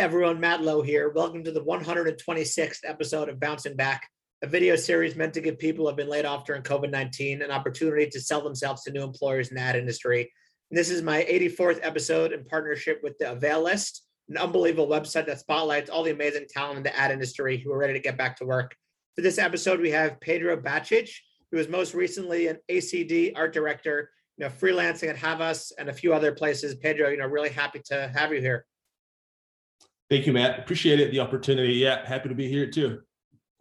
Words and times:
everyone, 0.00 0.40
Matt 0.40 0.62
Lowe 0.62 0.80
here. 0.80 1.10
Welcome 1.10 1.44
to 1.44 1.52
the 1.52 1.62
126th 1.62 2.78
episode 2.84 3.28
of 3.28 3.38
Bouncing 3.38 3.76
Back, 3.76 4.08
a 4.40 4.46
video 4.46 4.74
series 4.74 5.14
meant 5.14 5.34
to 5.34 5.42
give 5.42 5.58
people 5.58 5.84
who 5.84 5.88
have 5.88 5.96
been 5.98 6.08
laid 6.08 6.24
off 6.24 6.46
during 6.46 6.62
COVID 6.62 6.90
19 6.90 7.42
an 7.42 7.50
opportunity 7.50 8.08
to 8.08 8.18
sell 8.18 8.40
themselves 8.40 8.82
to 8.84 8.92
new 8.92 9.02
employers 9.02 9.50
in 9.50 9.56
that 9.56 9.76
industry. 9.76 10.32
And 10.70 10.78
this 10.78 10.88
is 10.88 11.02
my 11.02 11.26
84th 11.30 11.80
episode 11.82 12.32
in 12.32 12.46
partnership 12.46 13.00
with 13.02 13.18
the 13.18 13.30
Avail 13.32 13.62
List, 13.62 14.06
an 14.30 14.38
unbelievable 14.38 14.88
website 14.88 15.26
that 15.26 15.40
spotlights 15.40 15.90
all 15.90 16.02
the 16.02 16.12
amazing 16.12 16.46
talent 16.48 16.78
in 16.78 16.82
the 16.82 16.98
ad 16.98 17.10
industry 17.10 17.58
who 17.58 17.70
are 17.70 17.78
ready 17.78 17.92
to 17.92 18.00
get 18.00 18.16
back 18.16 18.38
to 18.38 18.46
work. 18.46 18.74
For 19.16 19.20
this 19.20 19.36
episode, 19.36 19.80
we 19.80 19.90
have 19.90 20.18
Pedro 20.22 20.56
Bacic, 20.56 21.10
who 21.50 21.58
was 21.58 21.68
most 21.68 21.92
recently 21.92 22.46
an 22.46 22.56
ACD 22.70 23.32
art 23.36 23.52
director, 23.52 24.08
you 24.38 24.46
know, 24.46 24.50
freelancing 24.50 25.10
at 25.10 25.18
Havas 25.18 25.72
and 25.78 25.90
a 25.90 25.92
few 25.92 26.14
other 26.14 26.32
places. 26.32 26.74
Pedro, 26.76 27.10
you 27.10 27.18
know, 27.18 27.26
really 27.26 27.50
happy 27.50 27.82
to 27.90 28.10
have 28.14 28.32
you 28.32 28.40
here. 28.40 28.64
Thank 30.10 30.26
you, 30.26 30.32
Matt. 30.32 30.58
Appreciate 30.58 30.98
it, 30.98 31.12
the 31.12 31.20
opportunity. 31.20 31.74
Yeah, 31.74 32.04
happy 32.04 32.28
to 32.28 32.34
be 32.34 32.48
here 32.48 32.68
too. 32.68 33.00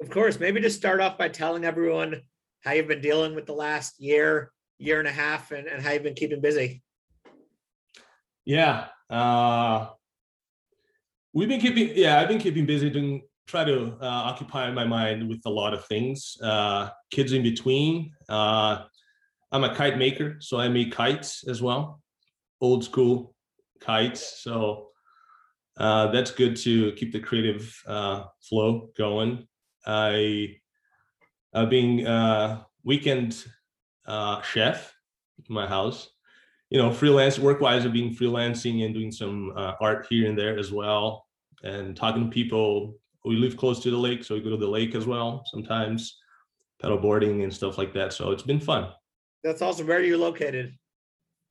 Of 0.01 0.09
course. 0.09 0.39
Maybe 0.39 0.59
just 0.59 0.77
start 0.77 0.99
off 0.99 1.15
by 1.15 1.29
telling 1.29 1.63
everyone 1.63 2.21
how 2.63 2.71
you've 2.71 2.87
been 2.87 3.01
dealing 3.01 3.35
with 3.35 3.45
the 3.45 3.53
last 3.53 4.01
year, 4.01 4.51
year 4.79 4.97
and 4.97 5.07
a 5.07 5.11
half, 5.11 5.51
and, 5.51 5.67
and 5.67 5.81
how 5.81 5.91
you've 5.91 6.01
been 6.01 6.15
keeping 6.15 6.41
busy. 6.41 6.81
Yeah. 8.45 8.87
Uh, 9.11 9.89
we've 11.33 11.47
been 11.47 11.61
keeping, 11.61 11.91
yeah, 11.93 12.19
I've 12.19 12.27
been 12.27 12.39
keeping 12.39 12.65
busy 12.65 12.89
doing, 12.89 13.21
try 13.45 13.63
to 13.63 13.95
uh, 14.01 14.05
occupy 14.05 14.71
my 14.71 14.85
mind 14.85 15.29
with 15.29 15.41
a 15.45 15.49
lot 15.51 15.75
of 15.75 15.85
things. 15.85 16.35
Uh, 16.41 16.89
kids 17.11 17.31
in 17.31 17.43
between. 17.43 18.11
Uh, 18.27 18.85
I'm 19.51 19.63
a 19.63 19.75
kite 19.75 19.99
maker, 19.99 20.37
so 20.39 20.59
I 20.59 20.67
make 20.67 20.91
kites 20.93 21.47
as 21.47 21.61
well, 21.61 22.01
old 22.59 22.83
school 22.83 23.35
kites. 23.79 24.41
So 24.41 24.88
uh, 25.79 26.11
that's 26.11 26.31
good 26.31 26.57
to 26.57 26.91
keep 26.93 27.13
the 27.13 27.19
creative 27.19 27.81
uh, 27.87 28.25
flow 28.41 28.89
going. 28.97 29.47
I, 29.87 30.57
uh, 31.53 31.65
being 31.65 32.05
a 32.05 32.65
weekend 32.83 33.45
uh, 34.05 34.41
chef 34.41 34.93
in 35.47 35.55
my 35.55 35.65
house, 35.65 36.09
you 36.69 36.79
know, 36.79 36.91
freelance 36.91 37.39
work-wise, 37.39 37.85
I've 37.85 37.93
been 37.93 38.13
freelancing 38.13 38.85
and 38.85 38.93
doing 38.93 39.11
some 39.11 39.53
uh, 39.55 39.73
art 39.81 40.05
here 40.09 40.27
and 40.27 40.37
there 40.37 40.59
as 40.59 40.71
well, 40.71 41.25
and 41.63 41.95
talking 41.95 42.25
to 42.25 42.29
people. 42.29 42.95
We 43.25 43.37
live 43.37 43.57
close 43.57 43.81
to 43.83 43.91
the 43.91 43.97
lake, 43.97 44.23
so 44.23 44.35
we 44.35 44.41
go 44.41 44.49
to 44.49 44.57
the 44.57 44.67
lake 44.67 44.95
as 44.95 45.05
well 45.05 45.43
sometimes, 45.45 46.19
pedal 46.81 46.97
boarding 46.97 47.43
and 47.43 47.53
stuff 47.53 47.77
like 47.77 47.93
that. 47.93 48.13
So 48.13 48.31
it's 48.31 48.43
been 48.43 48.59
fun. 48.59 48.89
That's 49.43 49.61
awesome. 49.61 49.87
Where 49.87 49.97
are 49.97 50.03
you 50.03 50.17
located? 50.17 50.73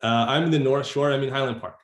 Uh, 0.03 0.27
I'm 0.29 0.45
in 0.45 0.51
the 0.51 0.59
North 0.59 0.87
Shore. 0.87 1.13
I'm 1.13 1.23
in 1.23 1.31
Highland 1.31 1.61
Park. 1.61 1.79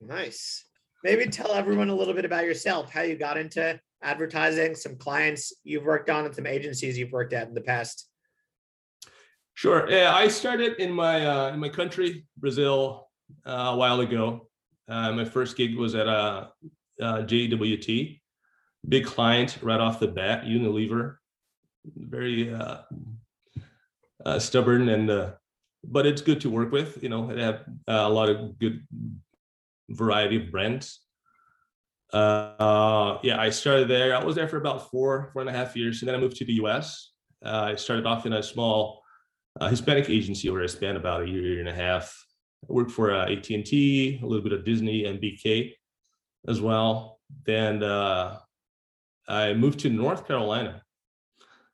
Nice 0.00 0.64
maybe 1.02 1.26
tell 1.26 1.52
everyone 1.52 1.88
a 1.88 1.94
little 1.94 2.14
bit 2.14 2.24
about 2.24 2.44
yourself, 2.44 2.90
how 2.90 3.02
you 3.02 3.16
got 3.16 3.36
into 3.36 3.78
advertising, 4.02 4.74
some 4.74 4.96
clients 4.96 5.52
you've 5.64 5.84
worked 5.84 6.10
on, 6.10 6.24
and 6.26 6.34
some 6.34 6.46
agencies 6.46 6.98
you've 6.98 7.12
worked 7.12 7.32
at 7.32 7.48
in 7.48 7.54
the 7.54 7.60
past. 7.60 8.08
Sure. 9.54 9.88
Yeah, 9.90 10.14
I 10.14 10.28
started 10.28 10.80
in 10.80 10.90
my 10.90 11.26
uh, 11.26 11.52
in 11.52 11.60
my 11.60 11.68
country, 11.68 12.26
Brazil, 12.36 13.08
uh, 13.46 13.70
a 13.72 13.76
while 13.76 14.00
ago. 14.00 14.48
Uh, 14.88 15.12
my 15.12 15.24
first 15.24 15.56
gig 15.56 15.76
was 15.76 15.94
at 15.94 16.06
a, 16.06 16.50
a 17.00 17.22
JWT, 17.22 18.20
big 18.88 19.06
client 19.06 19.58
right 19.62 19.80
off 19.80 20.00
the 20.00 20.08
bat, 20.08 20.44
Unilever, 20.44 21.16
very 21.96 22.52
uh, 22.52 22.78
uh, 24.24 24.38
stubborn 24.38 24.88
and 24.88 25.10
uh, 25.10 25.30
but 25.84 26.06
it's 26.06 26.22
good 26.22 26.40
to 26.40 26.50
work 26.50 26.72
with. 26.72 27.02
You 27.02 27.08
know, 27.08 27.34
they 27.34 27.42
have 27.42 27.64
a 27.88 28.08
lot 28.08 28.28
of 28.28 28.58
good 28.58 28.86
variety 29.92 30.36
of 30.36 30.50
brands. 30.50 31.00
Uh, 32.12 33.18
yeah, 33.22 33.40
I 33.40 33.50
started 33.50 33.88
there. 33.88 34.14
I 34.14 34.22
was 34.22 34.36
there 34.36 34.48
for 34.48 34.58
about 34.58 34.90
four, 34.90 35.30
four 35.32 35.40
and 35.40 35.48
a 35.48 35.52
half 35.52 35.74
years, 35.74 36.02
and 36.02 36.08
then 36.08 36.14
I 36.14 36.18
moved 36.18 36.36
to 36.36 36.44
the 36.44 36.54
U.S. 36.54 37.12
Uh, 37.44 37.70
I 37.72 37.74
started 37.76 38.06
off 38.06 38.26
in 38.26 38.34
a 38.34 38.42
small 38.42 39.02
uh, 39.60 39.68
Hispanic 39.68 40.10
agency 40.10 40.50
where 40.50 40.62
I 40.62 40.66
spent 40.66 40.96
about 40.96 41.22
a 41.22 41.28
year, 41.28 41.42
year 41.42 41.60
and 41.60 41.68
a 41.68 41.74
half. 41.74 42.14
I 42.68 42.72
worked 42.72 42.90
for 42.90 43.12
uh, 43.12 43.30
AT&T, 43.30 44.20
a 44.22 44.26
little 44.26 44.42
bit 44.42 44.52
of 44.52 44.64
Disney 44.64 45.06
and 45.06 45.20
BK 45.20 45.72
as 46.48 46.60
well. 46.60 47.20
Then 47.46 47.82
uh, 47.82 48.38
I 49.28 49.54
moved 49.54 49.80
to 49.80 49.90
North 49.90 50.26
Carolina. 50.26 50.82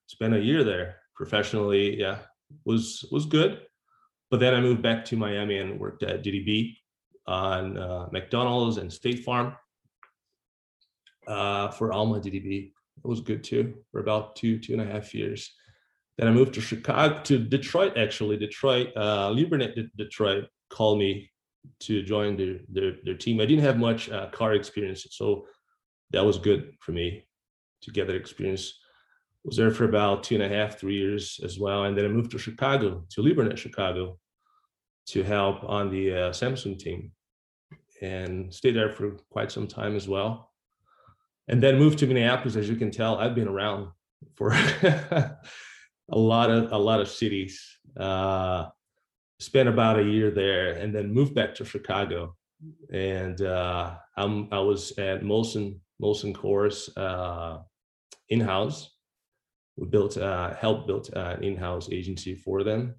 Spent 0.06 0.34
a 0.34 0.40
year 0.40 0.64
there 0.64 0.96
professionally. 1.14 1.98
Yeah, 1.98 2.18
was 2.64 3.04
was 3.10 3.26
good. 3.26 3.60
But 4.30 4.40
then 4.40 4.54
I 4.54 4.60
moved 4.60 4.82
back 4.82 5.04
to 5.06 5.16
Miami 5.16 5.58
and 5.58 5.80
worked 5.80 6.02
at 6.02 6.22
DDB 6.22 6.76
on 7.28 7.76
uh, 7.76 8.08
McDonald's 8.10 8.78
and 8.78 8.90
State 8.90 9.22
Farm 9.22 9.54
uh, 11.26 11.68
for 11.68 11.92
Alma 11.92 12.18
DDB. 12.20 12.72
It 12.72 13.06
was 13.06 13.20
good 13.20 13.44
too 13.44 13.74
for 13.92 14.00
about 14.00 14.34
two, 14.34 14.58
two 14.58 14.72
and 14.72 14.82
a 14.82 14.86
half 14.86 15.14
years. 15.14 15.52
Then 16.16 16.26
I 16.26 16.32
moved 16.32 16.54
to 16.54 16.60
Chicago, 16.60 17.22
to 17.24 17.38
Detroit, 17.38 17.96
actually. 17.96 18.38
Detroit, 18.38 18.96
uh, 18.96 19.32
Detroit 19.96 20.46
called 20.70 20.98
me 20.98 21.30
to 21.80 22.02
join 22.02 22.36
their, 22.36 22.60
their, 22.68 22.96
their 23.04 23.14
team. 23.14 23.40
I 23.40 23.46
didn't 23.46 23.64
have 23.64 23.78
much 23.78 24.10
uh, 24.10 24.30
car 24.30 24.54
experience, 24.54 25.06
so 25.10 25.46
that 26.10 26.24
was 26.24 26.38
good 26.38 26.72
for 26.80 26.92
me 26.92 27.24
to 27.82 27.90
get 27.92 28.06
that 28.06 28.16
experience. 28.16 28.72
Was 29.44 29.56
there 29.56 29.70
for 29.70 29.84
about 29.84 30.24
two 30.24 30.34
and 30.34 30.42
a 30.42 30.48
half, 30.48 30.80
three 30.80 30.96
years 30.96 31.38
as 31.44 31.58
well. 31.60 31.84
And 31.84 31.96
then 31.96 32.06
I 32.06 32.08
moved 32.08 32.32
to 32.32 32.38
Chicago, 32.38 33.04
to 33.10 33.22
Leo 33.22 33.34
Burnett 33.34 33.58
Chicago, 33.58 34.18
to 35.08 35.22
help 35.22 35.62
on 35.64 35.90
the 35.90 36.12
uh, 36.12 36.30
Samsung 36.30 36.78
team 36.78 37.12
and 38.00 38.52
stayed 38.52 38.76
there 38.76 38.90
for 38.90 39.16
quite 39.30 39.50
some 39.50 39.66
time 39.66 39.96
as 39.96 40.08
well. 40.08 40.52
And 41.48 41.62
then 41.62 41.78
moved 41.78 41.98
to 42.00 42.06
Minneapolis. 42.06 42.56
As 42.56 42.68
you 42.68 42.76
can 42.76 42.90
tell, 42.90 43.16
I've 43.16 43.34
been 43.34 43.48
around 43.48 43.88
for 44.34 44.52
a 44.52 45.38
lot 46.10 46.50
of 46.50 46.72
a 46.72 46.78
lot 46.78 47.00
of 47.00 47.08
cities. 47.08 47.78
Uh, 47.98 48.66
spent 49.40 49.68
about 49.68 49.98
a 49.98 50.02
year 50.02 50.30
there, 50.30 50.72
and 50.72 50.94
then 50.94 51.12
moved 51.12 51.34
back 51.34 51.54
to 51.54 51.64
Chicago. 51.64 52.36
And 52.92 53.40
uh, 53.40 53.94
I'm, 54.16 54.48
I 54.52 54.58
was 54.58 54.98
at 54.98 55.22
Molson 55.22 55.78
Molson 56.02 56.34
Coors 56.34 56.90
uh, 56.96 57.62
in 58.28 58.40
house. 58.40 58.90
We 59.76 59.86
built 59.86 60.18
uh, 60.18 60.54
helped 60.54 60.86
built 60.86 61.10
an 61.10 61.42
in 61.42 61.56
house 61.56 61.88
agency 61.90 62.34
for 62.34 62.64
them. 62.64 62.94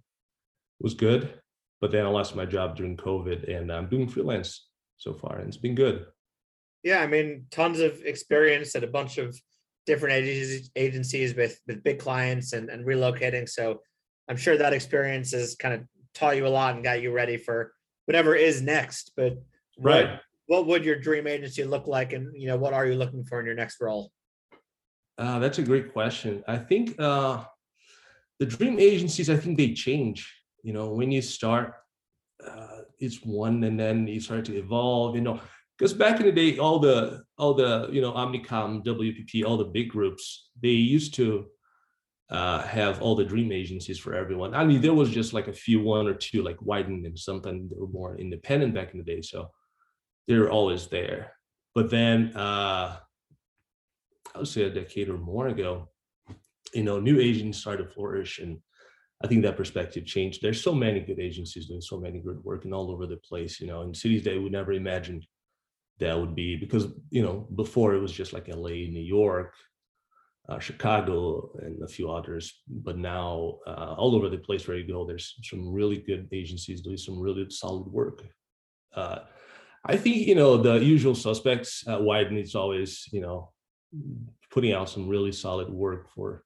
It 0.79 0.83
was 0.83 0.93
good, 0.93 1.33
but 1.81 1.91
then 1.91 2.05
I 2.05 2.09
lost 2.09 2.35
my 2.35 2.45
job 2.45 2.77
during 2.77 2.95
COVID, 2.97 3.53
and 3.53 3.71
I'm 3.71 3.89
doing 3.89 4.07
freelance 4.07 4.69
so 4.99 5.13
far, 5.13 5.39
and 5.39 5.47
it's 5.47 5.57
been 5.57 5.75
good. 5.75 6.05
Yeah, 6.83 6.99
I 6.99 7.07
mean, 7.07 7.47
tons 7.49 7.79
of 7.79 7.99
experience 8.05 8.75
at 8.75 8.83
a 8.83 8.87
bunch 8.87 9.17
of 9.17 9.35
different 9.85 10.13
agencies, 10.75 11.33
with 11.33 11.59
with 11.65 11.83
big 11.83 11.99
clients 11.99 12.53
and, 12.53 12.69
and 12.69 12.85
relocating. 12.85 13.49
So 13.49 13.81
I'm 14.29 14.38
sure 14.38 14.57
that 14.57 14.73
experience 14.73 15.31
has 15.31 15.55
kind 15.55 15.73
of 15.73 15.81
taught 16.13 16.38
you 16.38 16.45
a 16.45 16.55
lot 16.59 16.75
and 16.75 16.83
got 16.83 17.01
you 17.01 17.11
ready 17.11 17.38
for 17.38 17.73
whatever 18.05 18.35
is 18.35 18.61
next. 18.61 19.11
But 19.17 19.33
right, 19.79 20.19
what, 20.45 20.59
what 20.59 20.67
would 20.67 20.85
your 20.85 20.99
dream 20.99 21.25
agency 21.25 21.63
look 21.63 21.88
like, 21.88 22.13
and 22.13 22.31
you 22.39 22.47
know, 22.47 22.57
what 22.57 22.73
are 22.73 22.85
you 22.85 22.95
looking 22.95 23.23
for 23.23 23.39
in 23.39 23.45
your 23.45 23.55
next 23.55 23.81
role? 23.81 24.11
Uh, 25.17 25.39
that's 25.39 25.59
a 25.59 25.63
great 25.63 25.91
question. 25.91 26.43
I 26.47 26.57
think 26.57 26.95
uh, 26.97 27.43
the 28.39 28.45
dream 28.45 28.79
agencies, 28.79 29.29
I 29.29 29.35
think 29.35 29.57
they 29.57 29.73
change. 29.73 30.33
You 30.63 30.71
know, 30.73 30.91
when 30.91 31.11
you 31.11 31.21
start, 31.21 31.73
uh, 32.45 32.78
it's 32.99 33.23
one 33.23 33.63
and 33.63 33.79
then 33.79 34.07
it 34.07 34.21
started 34.21 34.45
to 34.45 34.57
evolve 34.57 35.15
you 35.15 35.21
know 35.21 35.39
because 35.77 35.93
back 35.93 36.19
in 36.19 36.25
the 36.25 36.31
day 36.31 36.57
all 36.57 36.79
the 36.79 37.23
all 37.37 37.53
the 37.53 37.87
you 37.91 38.01
know 38.01 38.11
omnicom 38.11 38.83
wpp 38.85 39.45
all 39.45 39.57
the 39.57 39.65
big 39.65 39.89
groups 39.89 40.49
they 40.61 40.69
used 40.69 41.13
to 41.13 41.47
uh, 42.29 42.61
have 42.61 43.01
all 43.01 43.15
the 43.15 43.25
dream 43.25 43.51
agencies 43.51 43.97
for 43.97 44.13
everyone. 44.13 44.53
I 44.53 44.63
mean 44.63 44.81
there 44.81 44.93
was 44.93 45.09
just 45.09 45.33
like 45.33 45.47
a 45.47 45.53
few 45.53 45.81
one 45.81 46.07
or 46.07 46.13
two 46.13 46.43
like 46.43 46.57
Wieden 46.57 47.03
and 47.07 47.17
something 47.17 47.67
that 47.67 47.79
were 47.79 47.88
more 47.88 48.17
independent 48.17 48.75
back 48.75 48.91
in 48.91 48.99
the 48.99 49.03
day 49.03 49.23
so 49.23 49.50
they're 50.27 50.51
always 50.51 50.85
there. 50.88 51.33
But 51.74 51.89
then 51.89 52.35
uh 52.35 52.97
i 54.35 54.38
would 54.38 54.47
say 54.47 54.63
a 54.63 54.69
decade 54.69 55.09
or 55.09 55.18
more 55.18 55.47
ago 55.47 55.89
you 56.74 56.83
know 56.83 57.00
new 57.00 57.19
agents 57.19 57.57
started 57.57 57.83
to 57.83 57.94
flourish 57.94 58.39
and 58.39 58.59
I 59.21 59.27
think 59.27 59.44
that 59.44 59.57
perspective 59.57 60.06
changed. 60.06 60.42
There's 60.42 60.63
so 60.63 60.74
many 60.74 61.01
good 61.01 61.19
agencies 61.19 61.68
doing 61.68 61.81
so 61.81 62.00
many 62.00 62.19
good 62.19 62.42
work 62.44 62.63
and 62.66 62.74
all 62.74 62.89
over 62.89 63.06
the 63.06 63.18
place, 63.18 63.60
you 63.60 63.68
know, 63.68 63.81
in 63.81 63.94
cities 63.94 64.24
that 64.24 64.42
we 64.42 64.50
never 64.50 64.71
imagined 64.71 65.25
that 66.00 66.18
would 66.18 66.36
be 66.36 66.56
because, 66.56 66.88
you 67.10 67.21
know, 67.21 67.48
before 67.56 67.94
it 67.94 68.00
was 68.00 68.13
just 68.13 68.31
like 68.31 68.48
LA, 68.48 68.88
New 68.88 69.04
York, 69.04 69.54
uh, 70.48 70.57
Chicago, 70.57 71.51
and 71.62 71.83
a 71.83 71.88
few 71.88 72.10
others. 72.10 72.62
But 72.68 72.98
now, 72.98 73.57
uh, 73.68 73.95
all 73.98 74.16
over 74.16 74.30
the 74.30 74.38
place 74.38 74.68
where 74.68 74.77
you 74.77 74.88
go, 74.88 75.06
there's 75.06 75.36
some 75.44 75.74
really 75.74 75.98
good 75.98 76.30
agencies 76.31 76.81
doing 76.81 76.98
some 76.98 77.19
really 77.19 77.45
solid 77.50 77.88
work. 77.88 78.24
Uh, 78.95 79.19
I 79.86 79.98
think, 79.98 80.27
you 80.27 80.36
know, 80.36 80.56
the 80.56 80.75
usual 80.75 81.15
suspects, 81.15 81.83
uh, 81.88 82.00
Wieden 82.00 82.42
is 82.42 82.56
always, 82.56 83.07
you 83.12 83.22
know, 83.22 83.51
putting 84.50 84.74
out 84.74 84.89
some 84.89 85.10
really 85.10 85.31
solid 85.31 85.69
work 85.69 86.10
for 86.15 86.44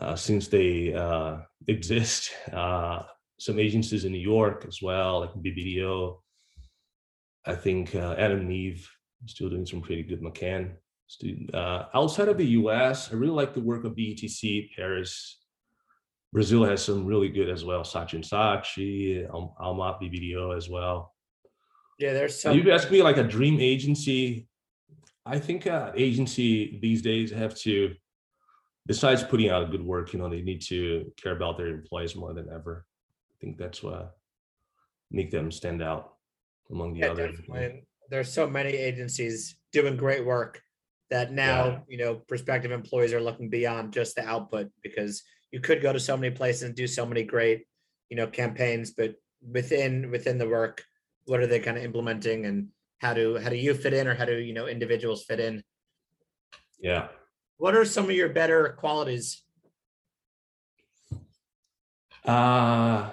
uh, 0.00 0.16
since 0.16 0.48
they 0.48 0.92
uh, 0.94 1.38
exist. 1.68 2.30
Uh, 2.52 3.02
some 3.40 3.58
agencies 3.58 4.04
in 4.04 4.12
New 4.12 4.18
York 4.36 4.64
as 4.68 4.80
well, 4.80 5.20
like 5.20 5.34
BBDO. 5.34 6.18
I 7.46 7.54
think 7.56 7.94
uh, 7.94 8.14
Adam&Eve 8.16 8.88
still 9.26 9.50
doing 9.50 9.66
some 9.66 9.82
pretty 9.82 10.02
good 10.04 10.22
McCann. 10.22 10.72
Student 11.08 11.52
uh, 11.54 11.86
outside 11.94 12.28
of 12.28 12.38
the 12.38 12.46
U.S., 12.62 13.10
I 13.12 13.16
really 13.16 13.32
like 13.34 13.52
the 13.52 13.60
work 13.60 13.84
of 13.84 13.92
BETC 13.96 14.70
Paris. 14.76 15.40
Brazil 16.32 16.64
has 16.64 16.82
some 16.82 17.04
really 17.06 17.28
good 17.28 17.50
as 17.50 17.64
well. 17.64 17.82
Saatchi 17.82 18.20
& 18.28 18.30
Saatchi, 18.30 19.28
Al- 19.28 19.54
Almap 19.60 20.00
BBDO 20.00 20.56
as 20.56 20.68
well. 20.70 21.12
Yeah, 21.98 22.12
there's 22.12 22.40
So 22.40 22.50
some. 22.50 22.58
you 22.58 22.70
ask 22.72 22.90
me 22.90 23.02
like 23.02 23.18
a 23.18 23.24
dream 23.24 23.58
agency. 23.60 24.48
I 25.26 25.38
think 25.38 25.66
uh, 25.66 25.90
agency 25.96 26.78
these 26.80 27.02
days 27.02 27.30
have 27.32 27.54
to, 27.60 27.94
besides 28.86 29.22
putting 29.22 29.50
out 29.50 29.70
good 29.70 29.84
work, 29.84 30.12
you 30.12 30.18
know, 30.18 30.28
they 30.28 30.42
need 30.42 30.60
to 30.62 31.10
care 31.16 31.32
about 31.36 31.56
their 31.56 31.68
employees 31.68 32.14
more 32.14 32.34
than 32.34 32.48
ever. 32.52 32.86
I 33.30 33.34
think 33.40 33.56
that's 33.58 33.82
what 33.82 34.16
make 35.10 35.30
them 35.30 35.50
stand 35.50 35.82
out 35.82 36.14
among 36.70 36.94
the 36.94 37.00
Yeah, 37.00 37.10
other. 37.10 37.28
definitely. 37.28 37.86
There's 38.10 38.32
so 38.32 38.48
many 38.48 38.70
agencies 38.70 39.56
doing 39.72 39.96
great 39.96 40.24
work 40.24 40.60
that 41.10 41.32
now, 41.32 41.66
Yeah. 41.66 41.80
you 41.88 41.98
know, 41.98 42.16
prospective 42.16 42.70
employees 42.70 43.12
are 43.12 43.20
looking 43.20 43.48
beyond 43.48 43.92
just 43.92 44.16
the 44.16 44.26
output 44.26 44.70
because 44.82 45.22
you 45.50 45.60
could 45.60 45.80
go 45.80 45.92
to 45.92 46.00
so 46.00 46.16
many 46.16 46.34
places 46.34 46.62
and 46.64 46.74
do 46.74 46.86
so 46.86 47.06
many 47.06 47.22
great, 47.22 47.66
you 48.10 48.16
know, 48.16 48.26
campaigns, 48.26 48.90
but 48.92 49.14
within 49.40 50.10
within 50.10 50.38
the 50.38 50.48
work, 50.48 50.84
what 51.26 51.40
are 51.40 51.46
they 51.46 51.60
kind 51.60 51.76
of 51.78 51.84
implementing 51.84 52.46
and 52.46 52.68
how 52.98 53.14
do 53.14 53.38
how 53.38 53.48
do 53.48 53.56
you 53.56 53.74
fit 53.74 53.92
in 53.94 54.06
or 54.08 54.14
how 54.14 54.24
do 54.24 54.36
you 54.38 54.52
know 54.52 54.66
individuals 54.66 55.24
fit 55.24 55.40
in? 55.40 55.62
Yeah. 56.78 57.08
What 57.58 57.76
are 57.76 57.84
some 57.84 58.06
of 58.06 58.10
your 58.10 58.30
better 58.30 58.74
qualities? 58.78 59.42
Uh, 62.24 63.10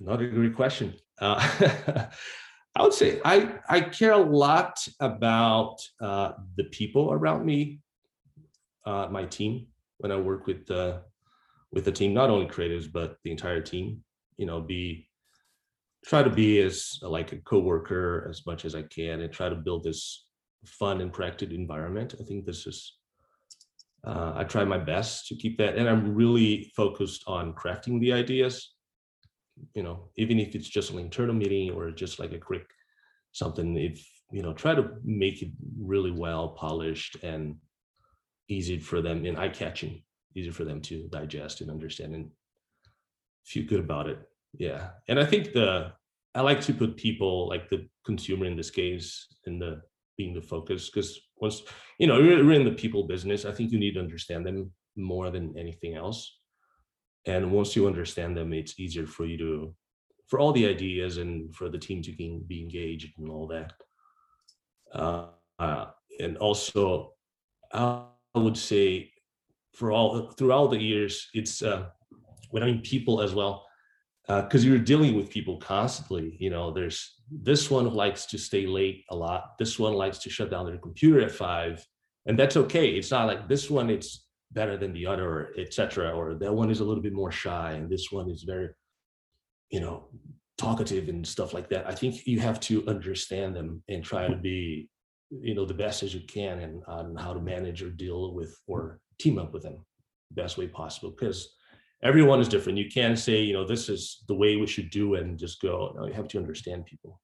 another 0.00 0.28
great 0.28 0.56
question. 0.56 0.94
Uh, 1.20 2.06
I 2.76 2.82
would 2.82 2.92
say 2.92 3.20
I 3.24 3.58
I 3.68 3.80
care 3.80 4.12
a 4.12 4.18
lot 4.18 4.86
about 5.00 5.76
uh, 6.00 6.32
the 6.56 6.64
people 6.64 7.12
around 7.12 7.46
me, 7.46 7.80
uh, 8.84 9.08
my 9.10 9.24
team. 9.24 9.68
When 9.98 10.12
I 10.12 10.16
work 10.16 10.46
with 10.46 10.66
the 10.66 11.02
with 11.72 11.84
the 11.84 11.92
team, 11.92 12.12
not 12.12 12.28
only 12.28 12.46
creatives 12.46 12.90
but 12.90 13.16
the 13.24 13.30
entire 13.30 13.62
team. 13.62 14.02
You 14.36 14.44
know, 14.44 14.60
be 14.60 15.08
try 16.04 16.22
to 16.22 16.30
be 16.30 16.60
as 16.60 16.98
uh, 17.02 17.08
like 17.08 17.32
a 17.32 17.38
coworker 17.38 18.26
as 18.28 18.44
much 18.46 18.64
as 18.64 18.74
I 18.74 18.82
can, 18.82 19.22
and 19.22 19.32
try 19.32 19.48
to 19.48 19.54
build 19.54 19.84
this 19.84 20.25
fun 20.68 21.00
and 21.00 21.12
practical 21.12 21.54
environment. 21.54 22.14
I 22.20 22.24
think 22.24 22.44
this 22.44 22.66
is 22.66 22.98
uh, 24.06 24.34
I 24.36 24.44
try 24.44 24.64
my 24.64 24.78
best 24.78 25.26
to 25.28 25.34
keep 25.34 25.58
that, 25.58 25.76
and 25.76 25.88
I'm 25.88 26.14
really 26.14 26.72
focused 26.76 27.24
on 27.26 27.54
crafting 27.54 28.00
the 28.00 28.12
ideas. 28.12 28.74
You 29.74 29.82
know, 29.82 30.10
even 30.16 30.38
if 30.38 30.54
it's 30.54 30.68
just 30.68 30.90
an 30.90 30.98
internal 30.98 31.34
meeting 31.34 31.72
or 31.72 31.90
just 31.90 32.18
like 32.20 32.32
a 32.32 32.38
quick 32.38 32.66
something, 33.32 33.76
if 33.76 34.06
you 34.30 34.42
know, 34.42 34.52
try 34.52 34.74
to 34.74 34.90
make 35.02 35.42
it 35.42 35.50
really 35.80 36.10
well 36.10 36.50
polished 36.50 37.16
and 37.22 37.56
easy 38.48 38.78
for 38.78 39.00
them 39.00 39.24
and 39.24 39.38
eye 39.38 39.48
catching, 39.48 40.02
easy 40.34 40.50
for 40.50 40.64
them 40.64 40.80
to 40.82 41.08
digest 41.08 41.60
and 41.60 41.70
understand 41.70 42.14
and 42.14 42.30
feel 43.44 43.66
good 43.66 43.80
about 43.80 44.08
it. 44.08 44.18
Yeah, 44.56 44.90
and 45.08 45.18
I 45.18 45.24
think 45.24 45.52
the 45.52 45.92
I 46.34 46.42
like 46.42 46.60
to 46.62 46.74
put 46.74 46.96
people 46.96 47.48
like 47.48 47.70
the 47.70 47.88
consumer 48.04 48.44
in 48.44 48.56
this 48.56 48.70
case 48.70 49.26
in 49.46 49.58
the 49.58 49.80
being 50.16 50.34
the 50.34 50.40
focus 50.40 50.88
because 50.88 51.20
once 51.36 51.62
you 51.98 52.06
know 52.06 52.18
we're, 52.18 52.52
in 52.52 52.64
the 52.64 52.72
people 52.72 53.06
business 53.06 53.44
i 53.44 53.52
think 53.52 53.70
you 53.70 53.78
need 53.78 53.94
to 53.94 54.00
understand 54.00 54.46
them 54.46 54.70
more 54.96 55.30
than 55.30 55.56
anything 55.58 55.94
else. 55.94 56.38
And 57.26 57.52
once 57.52 57.76
you 57.76 57.86
understand 57.86 58.36
them 58.36 58.52
it's 58.52 58.78
easier 58.78 59.06
for 59.06 59.26
you 59.26 59.38
to 59.38 59.74
for 60.28 60.40
all 60.40 60.52
the 60.52 60.66
ideas 60.66 61.18
and 61.18 61.54
for 61.54 61.68
the 61.68 61.78
team 61.78 62.02
to 62.02 62.12
be 62.12 62.60
engaged 62.60 63.12
and 63.18 63.28
all 63.28 63.46
that. 63.46 63.72
Uh, 64.92 65.26
uh, 65.58 65.86
and 66.20 66.36
also 66.38 67.12
i 67.72 68.04
would 68.34 68.56
say 68.56 69.10
for 69.74 69.90
all 69.90 70.30
throughout 70.32 70.70
the 70.70 70.78
years 70.78 71.28
it's 71.34 71.62
uh, 71.62 71.86
when 72.50 72.62
i 72.62 72.66
mean 72.66 72.80
people 72.80 73.20
as 73.20 73.34
well 73.34 73.65
Uh, 74.28 74.42
because 74.42 74.64
you're 74.64 74.76
dealing 74.76 75.14
with 75.14 75.30
people 75.30 75.56
constantly 75.58 76.36
you 76.40 76.50
know 76.50 76.72
there's 76.72 77.20
this 77.30 77.70
one 77.70 77.92
likes 77.94 78.26
to 78.26 78.36
stay 78.36 78.66
late 78.66 79.04
a 79.10 79.16
lot 79.16 79.56
this 79.56 79.78
one 79.78 79.92
likes 79.92 80.18
to 80.18 80.28
shut 80.28 80.50
down 80.50 80.66
their 80.66 80.78
computer 80.78 81.20
at 81.20 81.30
five 81.30 81.86
and 82.26 82.38
that's 82.38 82.56
okay. 82.56 82.90
It's 82.90 83.10
not 83.10 83.26
like 83.26 83.48
this 83.48 83.70
one 83.70 83.88
it's 83.88 84.26
better 84.52 84.76
than 84.76 84.92
the 84.92 85.06
other 85.06 85.52
etc 85.58 86.10
or 86.10 86.34
that 86.34 86.54
one 86.54 86.70
is 86.70 86.80
a 86.80 86.84
little 86.84 87.02
bit 87.02 87.12
more 87.12 87.32
shy 87.32 87.72
and 87.72 87.88
this 87.88 88.10
one 88.10 88.30
is 88.30 88.42
very 88.42 88.68
you 89.70 89.80
know 89.80 90.08
talkative 90.58 91.08
and 91.08 91.26
stuff 91.26 91.52
like 91.54 91.68
that. 91.70 91.86
I 91.86 91.94
think 91.94 92.26
you 92.26 92.40
have 92.40 92.60
to 92.60 92.86
understand 92.86 93.54
them 93.54 93.82
and 93.88 94.02
try 94.02 94.26
to 94.28 94.36
be 94.36 94.88
you 95.30 95.54
know 95.54 95.64
the 95.64 95.74
best 95.74 96.02
as 96.02 96.14
you 96.14 96.20
can 96.26 96.60
and 96.60 96.82
on 96.86 97.16
how 97.16 97.32
to 97.32 97.40
manage 97.40 97.82
or 97.82 97.90
deal 97.90 98.34
with 98.34 98.56
or 98.66 99.00
team 99.18 99.38
up 99.38 99.52
with 99.52 99.62
them 99.62 99.84
the 100.30 100.42
best 100.42 100.58
way 100.58 100.66
possible. 100.66 101.10
Because 101.10 101.54
everyone 102.02 102.40
is 102.40 102.48
different. 102.48 102.78
You 102.78 102.90
can't 102.90 103.18
say, 103.18 103.40
you 103.42 103.52
know, 103.52 103.66
this 103.66 103.88
is 103.88 104.22
the 104.28 104.34
way 104.34 104.56
we 104.56 104.66
should 104.66 104.90
do 104.90 105.14
it 105.14 105.22
and 105.22 105.38
just 105.38 105.60
go. 105.60 105.94
No, 105.96 106.06
you 106.06 106.12
have 106.12 106.28
to 106.28 106.38
understand 106.38 106.86
people. 106.86 107.20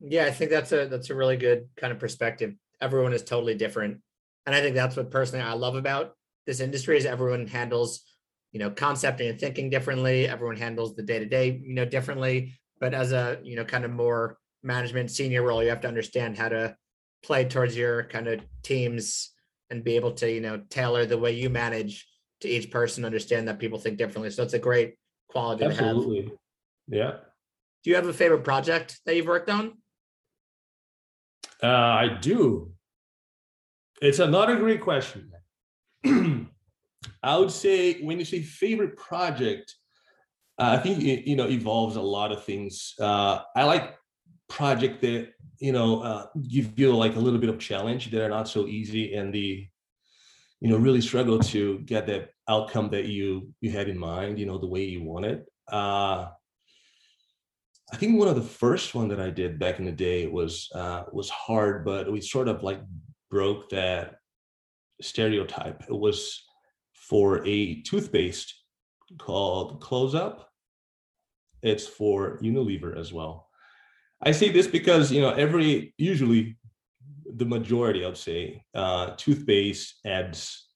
Yeah, 0.00 0.24
I 0.24 0.30
think 0.30 0.50
that's 0.50 0.72
a 0.72 0.86
that's 0.86 1.10
a 1.10 1.14
really 1.14 1.36
good 1.36 1.68
kind 1.76 1.92
of 1.92 1.98
perspective. 1.98 2.54
Everyone 2.80 3.12
is 3.12 3.22
totally 3.22 3.54
different. 3.54 4.00
And 4.46 4.54
I 4.54 4.60
think 4.60 4.74
that's 4.74 4.96
what 4.96 5.10
personally 5.10 5.44
I 5.44 5.52
love 5.54 5.76
about 5.76 6.12
this 6.46 6.60
industry 6.60 6.98
is 6.98 7.06
everyone 7.06 7.46
handles, 7.46 8.02
you 8.52 8.60
know, 8.60 8.70
concepting 8.70 9.28
and 9.28 9.40
thinking 9.40 9.70
differently. 9.70 10.28
Everyone 10.28 10.56
handles 10.56 10.94
the 10.94 11.02
day-to-day, 11.02 11.62
you 11.64 11.74
know, 11.74 11.86
differently. 11.86 12.52
But 12.80 12.92
as 12.92 13.12
a, 13.12 13.38
you 13.42 13.56
know, 13.56 13.64
kind 13.64 13.84
of 13.84 13.90
more 13.90 14.36
management 14.62 15.10
senior 15.10 15.42
role, 15.42 15.62
you 15.62 15.70
have 15.70 15.80
to 15.82 15.88
understand 15.88 16.36
how 16.36 16.50
to 16.50 16.76
play 17.22 17.44
towards 17.46 17.76
your 17.76 18.04
kind 18.04 18.28
of 18.28 18.40
teams 18.62 19.30
and 19.70 19.82
be 19.82 19.96
able 19.96 20.12
to, 20.12 20.30
you 20.30 20.40
know, 20.42 20.60
tailor 20.68 21.06
the 21.06 21.16
way 21.16 21.32
you 21.32 21.48
manage 21.48 22.06
to 22.44 22.48
each 22.48 22.70
person, 22.70 23.04
understand 23.04 23.48
that 23.48 23.58
people 23.58 23.78
think 23.78 23.98
differently. 23.98 24.30
So 24.30 24.42
it's 24.42 24.52
a 24.52 24.58
great 24.58 24.96
quality 25.28 25.64
to 25.64 25.74
have. 25.74 25.96
Yeah. 26.86 27.12
Do 27.82 27.90
you 27.90 27.96
have 27.96 28.06
a 28.06 28.12
favorite 28.12 28.44
project 28.44 29.00
that 29.06 29.16
you've 29.16 29.26
worked 29.26 29.50
on? 29.50 29.78
Uh, 31.62 31.66
I 31.66 32.18
do. 32.20 32.72
It's 34.02 34.18
another 34.18 34.56
great 34.56 34.82
question. 34.82 35.32
I 36.04 37.38
would 37.38 37.50
say 37.50 38.02
when 38.02 38.18
you 38.18 38.24
say 38.26 38.42
favorite 38.42 38.96
project, 38.98 39.74
uh, 40.58 40.76
I 40.78 40.82
think 40.82 41.02
it, 41.02 41.26
you 41.26 41.36
know 41.36 41.48
evolves 41.48 41.96
a 41.96 42.02
lot 42.02 42.30
of 42.30 42.44
things. 42.44 42.94
Uh, 43.00 43.40
I 43.56 43.64
like 43.64 43.94
project 44.48 45.00
that 45.00 45.30
you 45.58 45.72
know 45.72 46.00
uh, 46.00 46.26
give 46.46 46.78
you 46.78 46.94
like 46.94 47.16
a 47.16 47.18
little 47.18 47.40
bit 47.40 47.48
of 47.48 47.58
challenge 47.58 48.10
that 48.10 48.22
are 48.22 48.28
not 48.28 48.48
so 48.48 48.66
easy 48.66 49.14
and 49.14 49.32
the 49.32 49.66
you 50.64 50.70
know 50.70 50.78
really 50.78 51.00
struggle 51.00 51.38
to 51.38 51.78
get 51.80 52.06
that 52.06 52.30
outcome 52.48 52.88
that 52.90 53.04
you 53.04 53.52
you 53.60 53.70
had 53.70 53.88
in 53.88 53.98
mind 53.98 54.38
you 54.38 54.46
know 54.46 54.58
the 54.58 54.66
way 54.66 54.82
you 54.82 55.02
want 55.02 55.24
it. 55.24 55.46
Uh 55.70 56.28
i 57.92 57.96
think 57.96 58.18
one 58.18 58.28
of 58.28 58.34
the 58.34 58.50
first 58.62 58.94
one 58.94 59.08
that 59.08 59.20
i 59.20 59.28
did 59.28 59.58
back 59.58 59.78
in 59.78 59.84
the 59.84 59.92
day 59.92 60.26
was 60.26 60.70
uh 60.74 61.02
was 61.12 61.28
hard 61.28 61.84
but 61.84 62.10
we 62.10 62.20
sort 62.20 62.48
of 62.48 62.62
like 62.62 62.80
broke 63.30 63.68
that 63.68 64.16
stereotype. 65.00 65.82
It 65.88 65.98
was 66.06 66.44
for 66.94 67.46
a 67.46 67.82
toothpaste 67.82 68.54
called 69.18 69.80
close 69.80 70.14
up. 70.14 70.50
It's 71.62 71.86
for 71.86 72.38
unilever 72.38 72.98
as 72.98 73.12
well. 73.12 73.48
I 74.22 74.32
say 74.32 74.50
this 74.50 74.66
because 74.66 75.10
you 75.12 75.20
know 75.20 75.30
every 75.30 75.94
usually 75.98 76.56
the 77.36 77.44
majority, 77.44 78.04
I'd 78.04 78.16
say, 78.16 78.62
uh, 78.74 79.10
toothpaste 79.16 80.00
ads. 80.04 80.68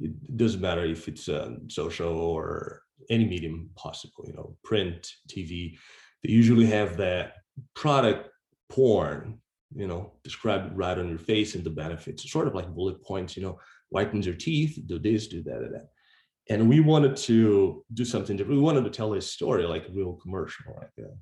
It 0.00 0.36
doesn't 0.36 0.60
matter 0.60 0.84
if 0.84 1.08
it's 1.08 1.28
uh, 1.28 1.50
social 1.68 2.16
or 2.16 2.82
any 3.10 3.24
medium 3.24 3.70
possible, 3.76 4.24
you 4.26 4.34
know, 4.34 4.56
print, 4.64 5.10
TV. 5.28 5.76
They 6.22 6.32
usually 6.32 6.66
have 6.66 6.96
that 6.98 7.34
product 7.74 8.30
porn, 8.68 9.40
you 9.74 9.86
know, 9.86 10.12
described 10.22 10.76
right 10.76 10.98
on 10.98 11.08
your 11.08 11.18
face 11.18 11.54
and 11.54 11.64
the 11.64 11.70
benefits, 11.70 12.30
sort 12.30 12.46
of 12.46 12.54
like 12.54 12.74
bullet 12.74 13.02
points, 13.02 13.36
you 13.36 13.42
know, 13.42 13.58
whitens 13.92 14.24
your 14.24 14.34
teeth, 14.34 14.78
do 14.86 14.98
this, 14.98 15.26
do 15.26 15.42
that, 15.42 15.60
that. 15.72 15.88
And 16.50 16.68
we 16.68 16.80
wanted 16.80 17.16
to 17.16 17.84
do 17.92 18.04
something 18.04 18.36
different. 18.36 18.58
We 18.58 18.64
wanted 18.64 18.84
to 18.84 18.90
tell 18.90 19.12
a 19.14 19.20
story 19.20 19.64
like 19.64 19.88
a 19.88 19.92
real 19.92 20.14
commercial, 20.14 20.74
like 20.78 20.90
that 20.96 21.16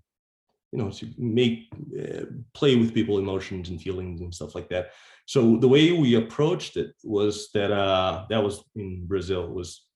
you 0.76 0.82
know 0.82 0.90
to 0.90 1.08
make 1.16 1.72
uh, 1.98 2.26
play 2.52 2.76
with 2.76 2.92
people 2.92 3.18
emotions 3.18 3.70
and 3.70 3.80
feelings 3.80 4.20
and 4.20 4.34
stuff 4.34 4.54
like 4.54 4.68
that. 4.68 4.90
So 5.24 5.56
the 5.56 5.68
way 5.68 5.92
we 5.92 6.14
approached 6.14 6.76
it 6.76 6.94
was 7.02 7.48
that 7.54 7.72
uh 7.72 8.26
that 8.28 8.42
was 8.42 8.62
in 8.74 9.06
brazil 9.06 9.48
was 9.48 9.86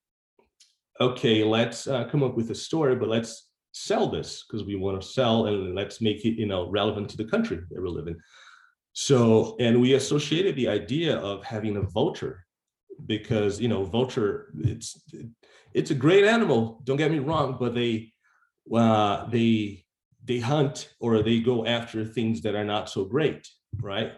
okay 1.00 1.44
let's 1.44 1.86
uh, 1.86 2.04
come 2.04 2.22
up 2.22 2.34
with 2.36 2.50
a 2.50 2.54
story 2.54 2.96
but 2.96 3.08
let's 3.08 3.48
sell 3.72 4.08
this 4.08 4.44
because 4.44 4.66
we 4.66 4.74
want 4.74 5.00
to 5.00 5.06
sell 5.06 5.46
and 5.46 5.74
let's 5.74 6.00
make 6.00 6.24
it 6.24 6.34
you 6.34 6.46
know 6.46 6.68
relevant 6.70 7.08
to 7.10 7.16
the 7.16 7.24
country 7.24 7.60
that 7.70 7.80
we 7.80 7.88
live 7.88 8.08
in 8.08 8.18
so 8.92 9.56
and 9.60 9.80
we 9.80 9.94
associated 9.94 10.56
the 10.56 10.68
idea 10.68 11.16
of 11.18 11.44
having 11.44 11.76
a 11.76 11.82
vulture 11.82 12.44
because 13.06 13.60
you 13.60 13.68
know 13.68 13.84
vulture 13.84 14.52
it's 14.58 15.00
it's 15.74 15.90
a 15.90 15.94
great 15.94 16.24
animal 16.24 16.80
don't 16.84 16.96
get 16.96 17.12
me 17.12 17.20
wrong 17.20 17.56
but 17.60 17.74
they 17.74 18.12
uh 18.74 19.26
they 19.30 19.84
they 20.24 20.38
hunt 20.38 20.92
or 21.00 21.22
they 21.22 21.40
go 21.40 21.66
after 21.66 22.04
things 22.04 22.40
that 22.42 22.54
are 22.54 22.64
not 22.64 22.88
so 22.88 23.04
great 23.04 23.48
right 23.80 24.12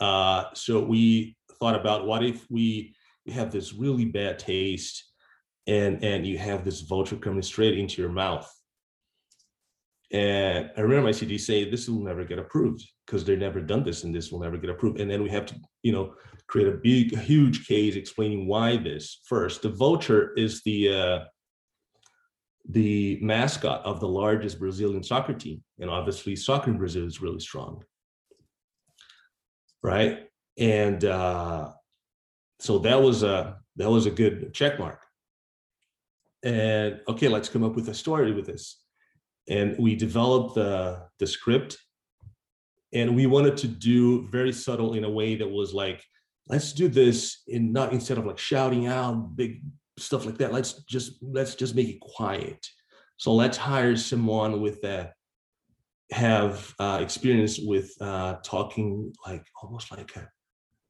Uh, 0.00 0.44
so 0.54 0.82
we 0.82 1.36
thought 1.58 1.76
about 1.76 2.06
what 2.06 2.22
if 2.24 2.46
we, 2.50 2.94
have 3.32 3.50
this 3.50 3.72
really 3.72 4.04
bad 4.04 4.38
taste 4.38 5.02
and 5.66 6.04
and 6.04 6.26
you 6.26 6.36
have 6.36 6.62
this 6.62 6.82
vulture 6.82 7.16
coming 7.16 7.42
straight 7.42 7.78
into 7.78 8.02
your 8.02 8.12
mouth. 8.12 8.48
And 10.12 10.70
I 10.76 10.80
remember 10.82 11.06
my 11.06 11.12
CD 11.12 11.38
say, 11.38 11.68
this 11.68 11.88
will 11.88 12.04
never 12.04 12.24
get 12.24 12.38
approved 12.38 12.86
because 13.06 13.24
they've 13.24 13.38
never 13.38 13.60
done 13.60 13.82
this 13.82 14.04
and 14.04 14.14
this 14.14 14.30
will 14.30 14.40
never 14.40 14.58
get 14.58 14.70
approved. 14.70 15.00
And 15.00 15.10
then 15.10 15.22
we 15.22 15.30
have 15.30 15.46
to, 15.46 15.54
you 15.82 15.92
know, 15.92 16.14
create 16.46 16.68
a 16.68 16.76
big, 16.82 17.18
huge 17.18 17.66
case 17.66 17.96
explaining 17.96 18.46
why 18.46 18.76
this. 18.76 19.22
First, 19.26 19.62
the 19.62 19.70
vulture 19.70 20.32
is 20.34 20.62
the 20.62 20.94
uh, 20.94 21.18
the 22.68 23.18
mascot 23.20 23.84
of 23.84 24.00
the 24.00 24.08
largest 24.08 24.58
Brazilian 24.58 25.02
soccer 25.02 25.34
team. 25.34 25.62
And 25.78 25.90
obviously 25.90 26.36
soccer 26.36 26.70
in 26.70 26.78
Brazil 26.78 27.06
is 27.06 27.20
really 27.20 27.40
strong. 27.40 27.84
Right. 29.82 30.28
And 30.56 31.04
uh, 31.04 31.72
so 32.60 32.78
that 32.78 33.00
was 33.00 33.22
a 33.22 33.58
that 33.76 33.90
was 33.90 34.06
a 34.06 34.10
good 34.10 34.54
check 34.54 34.78
mark. 34.78 35.00
And 36.42 37.00
okay, 37.08 37.28
let's 37.28 37.48
come 37.48 37.64
up 37.64 37.74
with 37.74 37.88
a 37.88 37.94
story 37.94 38.32
with 38.32 38.46
this. 38.46 38.80
And 39.48 39.76
we 39.78 39.94
developed 39.94 40.54
the 40.54 41.06
the 41.18 41.26
script 41.26 41.76
and 42.94 43.16
we 43.16 43.26
wanted 43.26 43.56
to 43.58 43.66
do 43.66 44.26
very 44.28 44.52
subtle 44.52 44.94
in 44.94 45.04
a 45.04 45.10
way 45.10 45.34
that 45.34 45.50
was 45.50 45.74
like 45.74 46.02
let's 46.48 46.72
do 46.72 46.88
this 46.88 47.42
in 47.48 47.72
not 47.72 47.92
instead 47.92 48.16
of 48.16 48.24
like 48.24 48.38
shouting 48.38 48.86
out 48.86 49.36
big 49.36 49.62
stuff 49.98 50.26
like 50.26 50.38
that. 50.38 50.52
Let's 50.52 50.84
just 50.84 51.22
let's 51.22 51.54
just 51.54 51.74
make 51.74 51.88
it 51.88 52.00
quiet. 52.00 52.66
So 53.16 53.32
let's 53.32 53.56
hire 53.56 53.96
someone 53.96 54.60
with 54.60 54.80
that 54.82 55.14
have 56.10 56.74
uh, 56.78 56.98
experience 57.00 57.58
with 57.58 57.90
uh, 58.00 58.36
talking 58.44 59.12
like 59.26 59.46
almost 59.62 59.90
like 59.90 60.14
a 60.16 60.28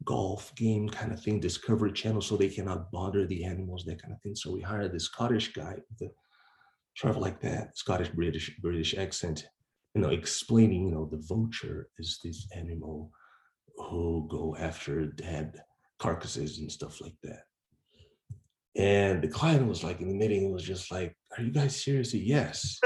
golf 0.04 0.54
game 0.54 0.88
kind 0.88 1.12
of 1.12 1.22
thing 1.22 1.40
discovery 1.40 1.92
channel 1.92 2.20
so 2.20 2.36
they 2.36 2.48
cannot 2.48 2.90
bother 2.90 3.26
the 3.26 3.44
animals 3.44 3.84
that 3.84 4.02
kind 4.02 4.12
of 4.12 4.20
thing. 4.22 4.34
So 4.34 4.52
we 4.52 4.60
hired 4.60 4.92
this 4.92 5.04
scottish 5.04 5.52
guy 5.52 5.76
with 5.88 6.08
a 6.08 6.12
travel 6.96 7.20
like 7.20 7.40
that 7.40 7.76
scottish 7.76 8.08
british 8.08 8.56
british 8.60 8.94
accent 8.94 9.46
you 9.94 10.00
know 10.00 10.10
explaining 10.10 10.86
you 10.86 10.90
know 10.92 11.08
the 11.10 11.22
vulture 11.26 11.88
is 11.98 12.20
this 12.22 12.46
animal 12.54 13.10
who 13.76 14.26
go 14.30 14.56
after 14.58 15.06
dead 15.06 15.60
carcasses 15.98 16.58
and 16.58 16.70
stuff 16.70 17.00
like 17.00 17.16
that 17.22 17.44
and 18.76 19.22
the 19.22 19.28
client 19.28 19.66
was 19.66 19.84
like 19.84 20.00
in 20.00 20.08
the 20.08 20.14
meeting, 20.14 20.52
was 20.52 20.64
just 20.64 20.90
like, 20.90 21.16
Are 21.36 21.42
you 21.44 21.50
guys 21.50 21.82
seriously? 21.82 22.20
Yes. 22.20 22.80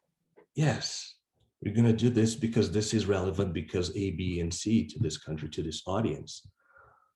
yes. 0.54 1.14
We're 1.62 1.74
going 1.74 1.86
to 1.86 1.92
do 1.92 2.10
this 2.10 2.34
because 2.34 2.70
this 2.70 2.94
is 2.94 3.06
relevant 3.06 3.52
because 3.52 3.90
A, 3.90 4.10
B, 4.12 4.40
and 4.40 4.52
C 4.52 4.86
to 4.86 4.98
this 4.98 5.18
country, 5.18 5.48
to 5.50 5.62
this 5.62 5.82
audience. 5.86 6.46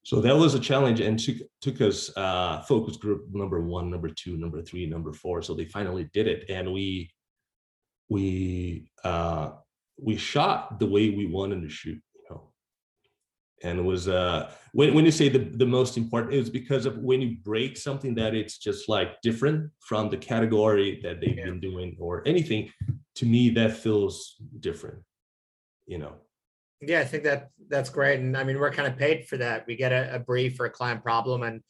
So 0.05 0.21
that 0.21 0.37
was 0.37 0.55
a 0.55 0.61
challenge 0.61 1.01
and 1.01 1.19
took, 1.19 1.37
took 1.63 1.81
us 1.81 2.15
uh, 2.15 2.61
focus 2.63 2.99
group 2.99 3.25
number 3.33 3.63
one, 3.63 3.91
number 3.91 4.11
two, 4.11 4.37
number 4.37 4.61
three, 4.61 4.85
number 4.85 5.15
four. 5.15 5.41
So 5.41 5.55
they 5.55 5.65
finally 5.65 6.11
did 6.13 6.29
it. 6.29 6.45
And 6.51 6.75
we, 6.75 7.11
we, 8.11 8.91
uh, 9.03 9.53
we 9.99 10.17
shot 10.17 10.79
the 10.79 10.87
way 10.87 11.09
we 11.09 11.25
wanted 11.25 11.63
to 11.63 11.71
shoot 11.71 12.03
and 13.65 13.79
it 13.79 13.83
was 13.83 14.07
uh 14.07 14.51
when, 14.73 14.93
when 14.95 15.05
you 15.05 15.11
say 15.11 15.29
the, 15.29 15.39
the 15.39 15.67
most 15.67 15.97
important 15.97 16.35
is 16.35 16.51
because 16.51 16.87
of 16.87 16.99
when 16.99 17.21
you 17.21 17.37
break 17.43 17.77
something 17.77 18.15
that 18.15 18.35
it's 18.35 18.59
just 18.59 18.89
like 18.89 19.21
different 19.23 19.71
from 19.81 20.11
the 20.11 20.17
category 20.17 21.01
that 21.03 21.21
they've 21.21 21.39
yeah. 21.39 21.47
been 21.47 21.61
doing 21.61 21.97
or 21.99 22.23
anything 22.27 22.71
to 23.17 23.27
me 23.27 23.51
that 23.51 23.77
feels 23.77 24.37
different 24.61 25.03
you 25.87 25.99
know 25.99 26.13
yeah 26.81 27.01
i 27.01 27.05
think 27.05 27.25
that 27.25 27.49
that's 27.69 27.91
great 27.91 28.21
and 28.21 28.37
i 28.37 28.45
mean 28.45 28.59
we're 28.59 28.71
kind 28.71 28.87
of 28.87 28.97
paid 28.97 29.27
for 29.27 29.37
that 29.37 29.67
we 29.67 29.75
get 29.75 29.93
a, 29.93 30.15
a 30.15 30.19
brief 30.19 30.57
for 30.57 30.67
a 30.67 30.71
client 30.71 31.03
problem 31.03 31.43
and 31.43 31.63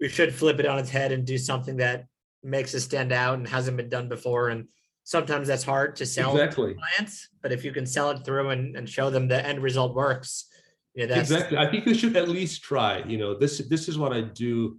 we 0.00 0.08
should 0.08 0.34
flip 0.34 0.58
it 0.58 0.66
on 0.66 0.78
its 0.78 0.90
head 0.90 1.12
and 1.12 1.26
do 1.26 1.36
something 1.36 1.76
that 1.76 2.06
makes 2.42 2.74
us 2.74 2.84
stand 2.84 3.12
out 3.12 3.36
and 3.38 3.46
hasn't 3.46 3.76
been 3.76 3.88
done 3.88 4.08
before 4.08 4.48
and 4.48 4.66
sometimes 5.04 5.48
that's 5.48 5.64
hard 5.64 5.96
to 5.96 6.06
sell 6.06 6.32
exactly. 6.32 6.74
to 6.74 6.80
clients 6.80 7.28
but 7.42 7.52
if 7.52 7.64
you 7.64 7.72
can 7.72 7.86
sell 7.86 8.10
it 8.10 8.24
through 8.24 8.50
and, 8.50 8.76
and 8.76 8.88
show 8.88 9.10
them 9.10 9.28
the 9.28 9.44
end 9.46 9.62
result 9.62 9.94
works 9.94 10.46
yeah, 10.94 11.06
that's... 11.06 11.30
exactly. 11.30 11.58
I 11.58 11.70
think 11.70 11.86
you 11.86 11.94
should 11.94 12.16
at 12.16 12.28
least 12.28 12.62
try. 12.62 13.02
You 13.06 13.18
know, 13.18 13.38
this 13.38 13.58
this 13.68 13.88
is 13.88 13.98
what 13.98 14.12
I 14.12 14.22
do. 14.22 14.78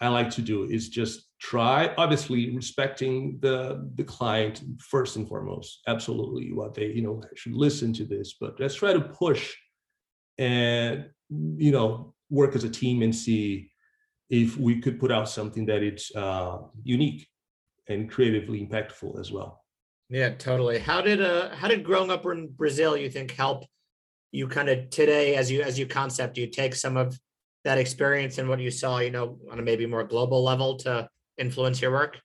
I 0.00 0.08
like 0.08 0.30
to 0.30 0.42
do 0.42 0.64
is 0.64 0.88
just 0.88 1.28
try. 1.40 1.94
Obviously, 1.98 2.54
respecting 2.54 3.38
the 3.40 3.90
the 3.94 4.04
client 4.04 4.62
first 4.78 5.16
and 5.16 5.28
foremost. 5.28 5.80
Absolutely, 5.86 6.52
what 6.52 6.74
they 6.74 6.86
you 6.86 7.02
know 7.02 7.22
should 7.34 7.54
listen 7.54 7.92
to 7.94 8.04
this, 8.04 8.34
but 8.40 8.58
let's 8.58 8.74
try 8.74 8.92
to 8.92 9.00
push 9.00 9.54
and 10.38 11.06
you 11.28 11.72
know 11.72 12.14
work 12.30 12.54
as 12.54 12.64
a 12.64 12.70
team 12.70 13.02
and 13.02 13.14
see 13.14 13.70
if 14.30 14.56
we 14.56 14.80
could 14.80 14.98
put 14.98 15.10
out 15.10 15.28
something 15.28 15.66
that 15.66 15.82
it's 15.82 16.14
uh, 16.14 16.58
unique 16.84 17.26
and 17.88 18.08
creatively 18.08 18.64
impactful 18.64 19.18
as 19.18 19.32
well. 19.32 19.64
Yeah, 20.08 20.30
totally. 20.30 20.78
How 20.78 21.00
did 21.00 21.20
uh 21.20 21.50
how 21.54 21.68
did 21.68 21.84
growing 21.84 22.10
up 22.10 22.24
in 22.26 22.48
Brazil 22.48 22.96
you 22.96 23.10
think 23.10 23.32
help 23.32 23.64
you 24.32 24.46
kind 24.46 24.68
of 24.68 24.90
today 24.90 25.36
as 25.36 25.50
you 25.50 25.62
as 25.62 25.78
you 25.78 25.86
concept 25.86 26.38
you 26.38 26.46
take 26.46 26.74
some 26.74 26.96
of 26.96 27.18
that 27.64 27.78
experience 27.78 28.38
and 28.38 28.48
what 28.48 28.60
you 28.60 28.70
saw 28.70 28.98
you 28.98 29.10
know 29.10 29.38
on 29.50 29.58
a 29.58 29.62
maybe 29.62 29.86
more 29.86 30.04
global 30.04 30.42
level 30.42 30.76
to 30.76 31.08
influence 31.38 31.80
your 31.80 31.90
work? 31.90 32.20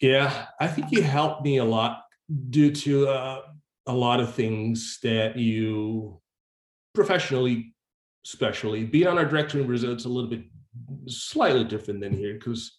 Yeah 0.00 0.46
i 0.60 0.66
think 0.66 0.90
you 0.90 1.02
helped 1.02 1.42
me 1.42 1.58
a 1.58 1.64
lot 1.64 2.02
due 2.50 2.72
to 2.72 3.08
uh, 3.08 3.42
a 3.86 3.92
lot 3.92 4.20
of 4.20 4.34
things 4.34 4.98
that 5.02 5.36
you 5.36 6.20
professionally 6.94 7.74
especially 8.24 8.84
being 8.84 9.08
on 9.08 9.18
our 9.18 9.24
director 9.24 9.58
in 9.58 9.66
brazil 9.66 9.92
it's 9.92 10.04
a 10.04 10.08
little 10.08 10.30
bit 10.30 10.44
slightly 11.06 11.64
different 11.64 12.00
than 12.00 12.16
here 12.16 12.34
because 12.34 12.78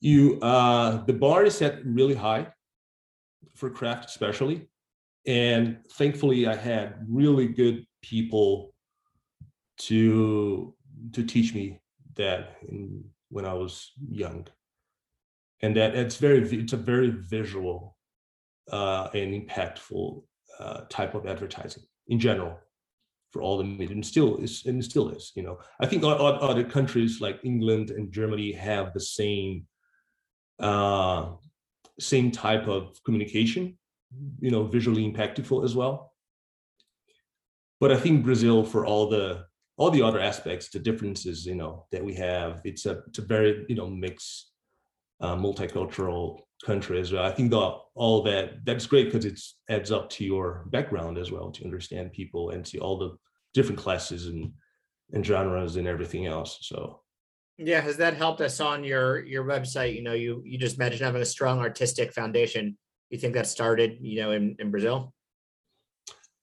you 0.00 0.38
uh 0.40 1.04
the 1.06 1.12
bar 1.12 1.44
is 1.44 1.56
set 1.56 1.84
really 1.84 2.14
high 2.14 2.46
for 3.54 3.68
craft 3.70 4.04
especially 4.04 4.68
and 5.26 5.78
thankfully 5.92 6.46
i 6.46 6.54
had 6.54 6.94
really 7.08 7.46
good 7.46 7.84
people 8.02 8.72
to 9.78 10.74
to 11.12 11.24
teach 11.24 11.54
me 11.54 11.80
that 12.14 12.56
in, 12.68 13.04
when 13.28 13.44
i 13.44 13.52
was 13.52 13.92
young. 14.08 14.46
And 15.62 15.74
that 15.76 15.94
it's 15.94 16.16
very 16.16 16.42
it's 16.60 16.74
a 16.74 16.76
very 16.76 17.10
visual 17.10 17.96
uh, 18.70 19.08
and 19.14 19.32
impactful 19.32 20.22
uh, 20.60 20.80
type 20.90 21.14
of 21.14 21.26
advertising 21.26 21.84
in 22.08 22.20
general 22.20 22.58
for 23.32 23.42
all 23.42 23.56
the 23.58 23.64
media 23.64 23.94
and 23.94 24.04
still 24.04 24.36
is 24.36 24.64
and 24.66 24.84
still 24.84 25.08
is 25.08 25.32
you 25.34 25.42
know. 25.42 25.58
I 25.80 25.86
think 25.86 26.04
other 26.04 26.64
countries 26.64 27.20
like 27.20 27.40
england 27.42 27.90
and 27.90 28.12
germany 28.12 28.52
have 28.52 28.92
the 28.92 29.00
same 29.00 29.66
uh, 30.58 31.30
same 31.98 32.30
type 32.30 32.68
of 32.68 33.02
communication 33.04 33.78
you 34.40 34.50
know 34.50 34.64
visually 34.64 35.10
impactful 35.10 35.64
as 35.64 35.74
well. 35.74 36.12
But 37.80 37.92
i 37.92 37.96
think 37.96 38.24
brazil 38.24 38.64
for 38.64 38.86
all 38.86 39.08
the 39.08 39.44
all 39.76 39.90
the 39.90 40.02
other 40.02 40.20
aspects 40.20 40.70
the 40.70 40.78
differences 40.78 41.44
you 41.44 41.54
know 41.54 41.84
that 41.92 42.02
we 42.02 42.14
have 42.14 42.62
it's 42.64 42.86
a 42.86 43.02
it's 43.08 43.18
a 43.18 43.22
very 43.22 43.66
you 43.68 43.76
know 43.76 43.88
mixed 43.88 44.50
uh, 45.20 45.36
multicultural 45.36 46.40
country 46.64 47.00
as 47.00 47.12
well. 47.12 47.24
I 47.24 47.30
think 47.30 47.50
the, 47.50 47.78
all 47.94 48.22
that 48.22 48.64
that's 48.64 48.86
great 48.86 49.06
because 49.06 49.24
it 49.24 49.40
adds 49.68 49.90
up 49.90 50.10
to 50.10 50.24
your 50.24 50.64
background 50.70 51.18
as 51.18 51.30
well 51.30 51.50
to 51.52 51.64
understand 51.64 52.12
people 52.12 52.50
and 52.50 52.66
see 52.66 52.78
all 52.78 52.98
the 52.98 53.16
different 53.54 53.78
classes 53.78 54.26
and 54.26 54.52
and 55.12 55.24
genres 55.24 55.76
and 55.76 55.86
everything 55.86 56.26
else 56.26 56.58
so. 56.62 57.00
Yeah 57.58 57.80
has 57.80 57.96
that 57.98 58.16
helped 58.16 58.40
us 58.40 58.60
on 58.60 58.84
your 58.84 59.24
your 59.24 59.44
website? 59.44 59.94
You 59.94 60.02
know 60.02 60.12
you 60.14 60.42
you 60.44 60.58
just 60.58 60.78
mentioned 60.78 61.02
having 61.02 61.22
a 61.22 61.26
strong 61.26 61.58
artistic 61.60 62.12
foundation 62.12 62.76
you 63.10 63.18
think 63.18 63.34
that 63.34 63.46
started, 63.46 63.98
you 64.00 64.20
know, 64.20 64.32
in, 64.32 64.56
in 64.58 64.70
Brazil? 64.70 65.12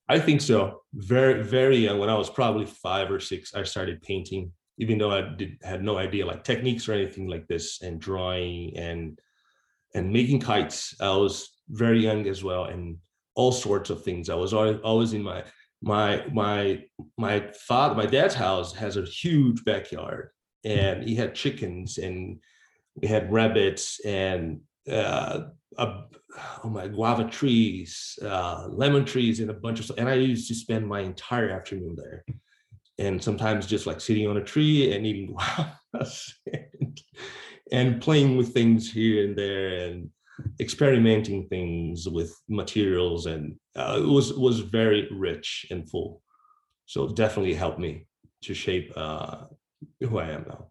I 0.10 0.20
think 0.20 0.42
so. 0.42 0.82
Very, 0.94 1.44
very 1.44 1.78
young. 1.78 2.00
When 2.00 2.10
I 2.10 2.18
was 2.18 2.30
probably 2.30 2.66
five 2.66 3.10
or 3.10 3.20
six, 3.20 3.54
I 3.56 3.64
started 3.64 4.02
painting, 4.02 4.52
even 4.78 4.98
though 4.98 5.12
I 5.12 5.22
did 5.22 5.58
had 5.64 5.84
no 5.84 5.98
idea 5.98 6.26
like 6.26 6.44
techniques 6.44 6.88
or 6.88 6.94
anything 6.94 7.28
like 7.28 7.48
this, 7.48 7.82
and 7.82 8.00
drawing 8.00 8.78
and 8.78 9.20
and 9.96 10.12
making 10.12 10.42
kites. 10.42 10.96
I 11.00 11.16
was 11.16 11.50
very 11.70 12.00
young 12.02 12.28
as 12.28 12.44
well, 12.44 12.66
and 12.66 12.98
all 13.36 13.52
sorts 13.52 13.90
of 13.90 14.04
things. 14.04 14.30
I 14.30 14.36
was 14.36 14.54
always, 14.54 14.78
always 14.84 15.14
in 15.14 15.24
my 15.24 15.44
my 15.82 16.26
my 16.32 16.84
my 17.18 17.52
father, 17.68 17.96
my 17.96 18.06
dad's 18.06 18.36
house 18.36 18.74
has 18.74 18.98
a 18.98 19.04
huge 19.04 19.64
backyard, 19.64 20.30
and 20.64 21.04
he 21.04 21.16
had 21.16 21.36
chickens, 21.36 21.98
and 21.98 22.40
we 22.96 23.08
had 23.08 23.32
rabbits, 23.32 24.00
and 24.06 24.62
uh, 24.92 25.46
a, 25.78 26.04
oh 26.64 26.70
my 26.70 26.88
guava 26.88 27.26
trees, 27.26 28.18
uh, 28.24 28.68
lemon 28.70 29.06
trees, 29.06 29.40
and 29.40 29.50
a 29.50 29.54
bunch 29.54 29.80
of 29.80 29.86
stuff. 29.86 29.98
And 29.98 30.10
I 30.10 30.16
used 30.16 30.48
to 30.48 30.56
spend 30.56 30.88
my 30.88 31.02
entire 31.02 31.50
afternoon 31.50 31.96
there, 31.98 32.26
and 32.98 33.24
sometimes 33.24 33.68
just 33.68 33.88
like 33.88 34.02
sitting 34.02 34.28
on 34.28 34.38
a 34.38 34.44
tree 34.44 34.94
and 34.94 35.06
eating 35.06 35.36
guavas 35.94 36.34
and, 36.52 37.02
and 37.72 38.02
playing 38.02 38.38
with 38.38 38.54
things 38.54 38.92
here 38.92 39.26
and 39.26 39.38
there 39.38 39.88
and 39.88 40.10
experimenting 40.60 41.48
things 41.48 42.10
with 42.10 42.36
materials 42.50 43.28
and 43.28 43.56
uh, 43.76 44.00
it 44.02 44.08
was 44.08 44.34
was 44.34 44.60
very 44.60 45.08
rich 45.12 45.66
and 45.70 45.88
full 45.90 46.22
So 46.86 47.06
it 47.06 47.16
definitely 47.16 47.54
helped 47.54 47.80
me 47.80 48.08
to 48.44 48.54
shape 48.54 48.92
uh, 48.96 49.46
who 50.00 50.18
I 50.18 50.30
am 50.32 50.46
now. 50.48 50.70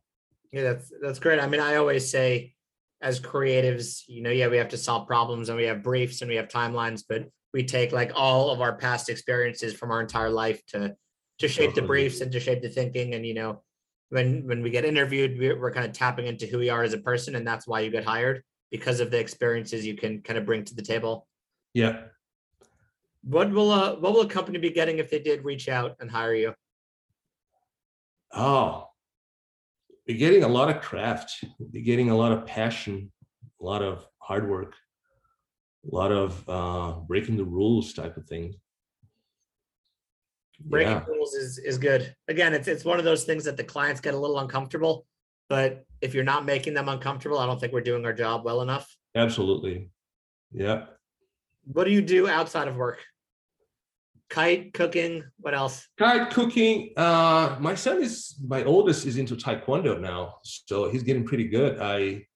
Yeah, 0.53 0.63
that's 0.65 0.93
that's 1.01 1.19
great. 1.19 1.41
I 1.41 1.47
mean, 1.47 1.61
I 1.61 1.77
always 1.77 2.11
say 2.11 2.55
as 3.03 3.21
creatives, 3.21 4.05
you 4.07 4.23
know, 4.23 4.31
yeah, 4.31 4.47
we 4.47 4.57
have 4.57 4.69
to 4.69 4.79
solve 4.79 5.07
problems 5.07 5.49
and 5.49 5.59
we 5.59 5.65
have 5.65 5.83
briefs 5.83 6.23
and 6.23 6.29
we 6.29 6.37
have 6.37 6.49
timelines, 6.49 7.03
but 7.07 7.29
we 7.53 7.65
take 7.65 7.93
like 7.93 8.13
all 8.15 8.51
of 8.51 8.61
our 8.61 8.77
past 8.77 9.11
experiences 9.11 9.75
from 9.75 9.91
our 9.91 10.01
entire 10.01 10.31
life 10.31 10.65
to 10.67 10.95
to 11.39 11.49
shape 11.49 11.75
the 11.75 11.83
briefs 11.83 12.21
and 12.21 12.31
to 12.31 12.39
shape 12.39 12.63
the 12.63 12.69
thinking. 12.69 13.15
And 13.15 13.27
you 13.27 13.35
know, 13.35 13.63
when 14.11 14.47
when 14.47 14.63
we 14.63 14.71
get 14.71 14.85
interviewed, 14.85 15.39
we're, 15.39 15.61
we're 15.61 15.73
kind 15.73 15.85
of 15.85 15.93
tapping 15.93 16.27
into 16.27 16.47
who 16.47 16.59
we 16.59 16.71
are 16.71 16.85
as 16.85 16.95
a 16.95 16.99
person, 16.99 17.35
and 17.35 17.47
that's 17.47 17.67
why 17.67 17.81
you 17.81 17.91
get 17.91 18.05
hired 18.05 18.43
because 18.71 19.01
of 19.01 19.11
the 19.11 19.19
experiences 19.19 19.85
you 19.85 19.95
can 19.95 20.23
kind 20.23 20.39
of 20.39 20.47
bring 20.47 20.65
to 20.65 20.75
the 20.75 20.83
table. 20.83 21.27
Yeah. 21.75 22.05
What 23.25 23.51
will 23.51 23.71
uh 23.71 23.97
what 23.97 24.13
will 24.13 24.23
a 24.23 24.29
company 24.29 24.59
be 24.59 24.71
getting 24.71 24.99
if 24.99 25.11
they 25.11 25.19
did 25.19 25.45
reach 25.45 25.69
out 25.69 25.97
and 26.01 26.11
hire 26.11 26.35
you? 26.35 26.55
Oh, 28.33 28.89
you're 30.07 30.19
getting 30.19 30.45
a 30.45 30.49
lot 30.49 30.69
of 30.69 30.83
craft. 30.83 31.45
You're 31.73 31.85
getting 31.85 32.11
a 32.11 32.17
lot 32.17 32.33
of 32.33 32.47
passion, 32.47 33.13
a 33.61 33.65
lot 33.65 33.83
of 33.83 34.07
hard 34.19 34.49
work, 34.49 34.75
a 35.91 35.95
lot 35.95 36.13
of 36.13 36.49
uh, 36.49 37.01
breaking 37.07 37.37
the 37.37 37.45
rules 37.45 37.93
type 37.93 38.17
of 38.17 38.27
thing. 38.27 38.55
Breaking 40.61 40.93
yeah. 40.93 41.05
rules 41.07 41.35
is 41.35 41.59
is 41.59 41.79
good. 41.79 42.15
Again, 42.29 42.55
it's 42.55 42.69
it's 42.69 42.85
one 42.85 42.99
of 42.99 43.05
those 43.05 43.25
things 43.25 43.45
that 43.45 43.57
the 43.57 43.65
clients 43.65 44.01
get 44.01 44.15
a 44.15 44.19
little 44.19 44.39
uncomfortable, 44.39 45.07
but 45.49 45.85
if 46.01 46.15
you're 46.15 46.25
not 46.25 46.45
making 46.45 46.75
them 46.75 46.89
uncomfortable, 46.89 47.39
I 47.39 47.47
don't 47.47 47.59
think 47.59 47.73
we're 47.73 47.81
doing 47.81 48.05
our 48.05 48.13
job 48.13 48.45
well 48.45 48.63
enough. 48.63 48.97
Absolutely. 49.17 49.91
Yeah. 50.53 50.87
What 51.65 51.85
do 51.85 51.91
you 51.91 52.03
do 52.03 52.29
outside 52.29 52.69
of 52.69 52.77
work? 52.77 53.01
Kite 54.33 54.73
cooking? 54.73 55.23
What 55.39 55.55
else? 55.55 55.87
Kite 55.99 56.31
cooking 56.31 56.93
uh 56.97 57.57
my 57.61 57.75
son 57.75 58.03
is 58.03 58.35
my 58.55 58.65
oldest 58.65 59.07
is 59.07 59.19
into 59.19 59.37
taekwondo 59.37 60.01
now 60.01 60.37
so 60.43 60.91
he's 60.91 61.03
getting 61.03 61.25
pretty 61.25 61.49
good. 61.49 61.79
I 61.81 62.27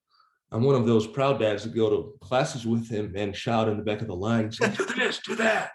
i'm 0.53 0.63
one 0.63 0.77
of 0.77 0.87
those 0.87 1.07
proud 1.07 1.41
dads 1.41 1.65
that 1.65 1.75
go 1.75 1.91
to 1.91 2.13
classes 2.21 2.67
with 2.67 2.89
him 2.89 3.13
and 3.17 3.35
shout 3.35 3.69
in 3.69 3.77
the 3.79 3.83
back 3.83 4.01
of 4.03 4.09
the 4.09 4.15
line 4.15 4.53
say 4.53 4.71
do 4.77 4.85
this 4.85 5.21
do 5.27 5.35
that. 5.37 5.71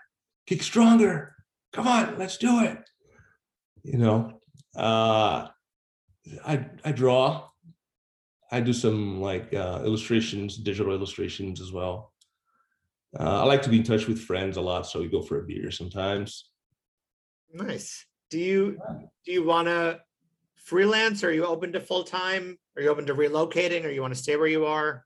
Kick 0.48 0.62
stronger. 0.64 1.36
Come 1.74 1.88
on 1.88 2.18
let's 2.20 2.38
do 2.38 2.64
it. 2.64 2.78
You 3.84 3.98
know 3.98 4.18
uh 4.76 5.48
i 6.46 6.66
i 6.86 6.92
draw. 6.92 7.48
I 8.54 8.60
do 8.60 8.74
some 8.74 9.22
like 9.22 9.54
uh 9.54 9.82
illustrations 9.84 10.58
digital 10.58 10.94
illustrations 10.94 11.62
as 11.62 11.72
well 11.72 12.11
uh, 13.20 13.42
I 13.42 13.44
like 13.44 13.62
to 13.64 13.70
be 13.70 13.78
in 13.78 13.84
touch 13.84 14.08
with 14.08 14.20
friends 14.20 14.58
a 14.58 14.62
lot, 14.62 14.88
so 14.88 15.00
we 15.02 15.08
go 15.08 15.22
for 15.22 15.40
a 15.40 15.44
beer 15.44 15.72
sometimes. 15.72 16.50
Nice. 17.54 18.06
Do 18.30 18.40
you 18.40 18.80
do 19.26 19.32
you 19.32 19.44
want 19.46 19.68
to 19.68 20.00
freelance? 20.56 21.24
Are 21.24 21.34
you 21.34 21.46
open 21.46 21.74
to 21.74 21.82
full 21.82 22.04
time? 22.04 22.58
Are 22.76 22.82
you 22.82 22.90
open 22.90 23.06
to 23.08 23.14
relocating, 23.14 23.84
or 23.84 23.90
you 23.90 24.02
want 24.02 24.14
to 24.14 24.20
stay 24.20 24.38
where 24.38 24.48
you 24.48 24.66
are? 24.66 25.06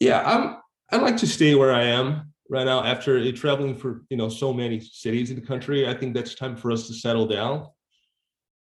Yeah, 0.00 0.22
I'm. 0.24 0.56
I 0.90 1.02
like 1.02 1.16
to 1.18 1.26
stay 1.26 1.54
where 1.54 1.72
I 1.72 1.84
am 1.84 2.32
right 2.48 2.64
now. 2.64 2.82
After 2.82 3.30
traveling 3.32 3.74
for 3.74 4.04
you 4.08 4.16
know 4.16 4.30
so 4.30 4.52
many 4.52 4.80
cities 4.80 5.30
in 5.30 5.36
the 5.36 5.46
country, 5.46 5.86
I 5.86 5.92
think 5.92 6.14
that's 6.14 6.34
time 6.34 6.56
for 6.56 6.72
us 6.72 6.86
to 6.86 6.94
settle 6.94 7.26
down. 7.26 7.66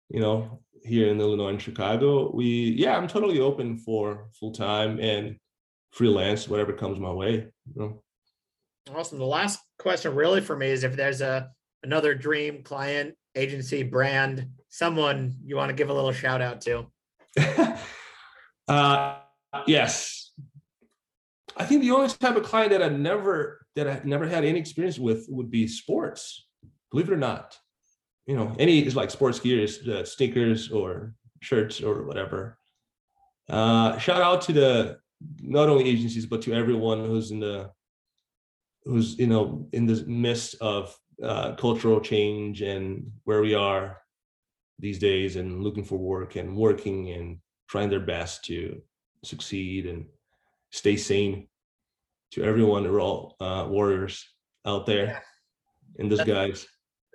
You 0.09 0.21
know, 0.21 0.63
here 0.83 1.09
in 1.09 1.21
Illinois 1.21 1.51
and 1.51 1.63
Chicago, 1.63 2.35
we 2.35 2.47
yeah, 2.79 2.97
I'm 2.97 3.09
totally 3.09 3.41
open 3.41 3.77
for 3.77 4.29
full 4.39 4.53
time 4.53 4.99
and 5.01 5.37
freelance, 5.91 6.49
whatever 6.49 6.73
comes 6.73 6.99
my 6.99 7.13
way. 7.13 7.49
You 7.75 7.75
know? 7.77 8.03
Awesome. 8.95 9.19
The 9.19 9.25
last 9.25 9.61
question 9.79 10.15
really 10.15 10.41
for 10.41 10.57
me 10.57 10.69
is 10.69 10.85
if 10.85 10.97
there's 10.97 11.21
a 11.21 11.51
another 11.83 12.15
dream 12.15 12.63
client, 12.63 13.15
agency, 13.35 13.83
brand, 13.83 14.49
someone 14.69 15.37
you 15.45 15.57
want 15.57 15.71
to 15.71 15.75
give 15.75 15.91
a 15.91 15.95
little 15.95 16.13
shout 16.13 16.41
out 16.41 16.61
to. 16.63 16.87
uh, 18.69 19.19
yes. 19.67 20.33
I 21.57 21.65
think 21.65 21.83
the 21.83 21.91
only 21.91 22.09
type 22.09 22.37
of 22.37 22.45
client 22.45 22.71
that 22.71 22.83
I 22.83 22.89
never 22.89 23.67
that 23.77 23.87
I 23.87 24.01
never 24.05 24.27
had 24.27 24.45
any 24.45 24.59
experience 24.59 24.99
with 24.99 25.27
would 25.29 25.51
be 25.51 25.67
sports. 25.67 26.47
Believe 26.91 27.09
it 27.09 27.13
or 27.13 27.17
not, 27.17 27.57
you 28.27 28.35
know, 28.35 28.55
any 28.59 28.85
is 28.85 28.97
like 28.97 29.11
sports 29.11 29.39
gears, 29.39 29.87
uh, 29.87 30.05
sneakers 30.05 30.71
or 30.71 31.15
shirts 31.41 31.81
or 31.83 32.05
whatever. 32.05 32.59
Uh, 33.49 33.99
shout 33.99 34.23
out 34.23 34.43
to 34.43 34.53
the 34.53 34.99
not 35.43 35.69
only 35.69 35.89
agencies 35.89 36.27
but 36.27 36.43
to 36.43 36.55
everyone 36.55 37.05
who's 37.05 37.31
in 37.31 37.41
the 37.41 37.71
who's 38.85 39.19
you 39.19 39.27
know 39.27 39.69
in 39.73 39.87
the 39.87 40.05
midst 40.07 40.55
of 40.61 40.97
uh, 41.23 41.55
cultural 41.57 42.01
change 42.01 42.63
and 42.63 43.11
where 43.25 43.43
we 43.43 43.55
are 43.55 43.99
these 44.79 44.99
days 44.99 45.37
and 45.37 45.63
looking 45.63 45.85
for 45.85 45.99
work 45.99 46.37
and 46.37 46.57
working 46.57 47.11
and 47.11 47.39
trying 47.69 47.91
their 47.91 48.01
best 48.01 48.45
to 48.45 48.81
succeed 49.23 49.87
and 49.87 50.07
stay 50.73 50.97
sane 50.97 51.47
to 52.31 52.43
everyone 52.43 52.85
who 52.85 52.95
are 52.95 53.01
all 53.01 53.37
uh, 53.41 53.67
warriors 53.69 54.27
out 54.65 54.87
there 54.87 55.07
yeah. 55.07 55.21
in 55.97 56.09
disguise 56.09 56.67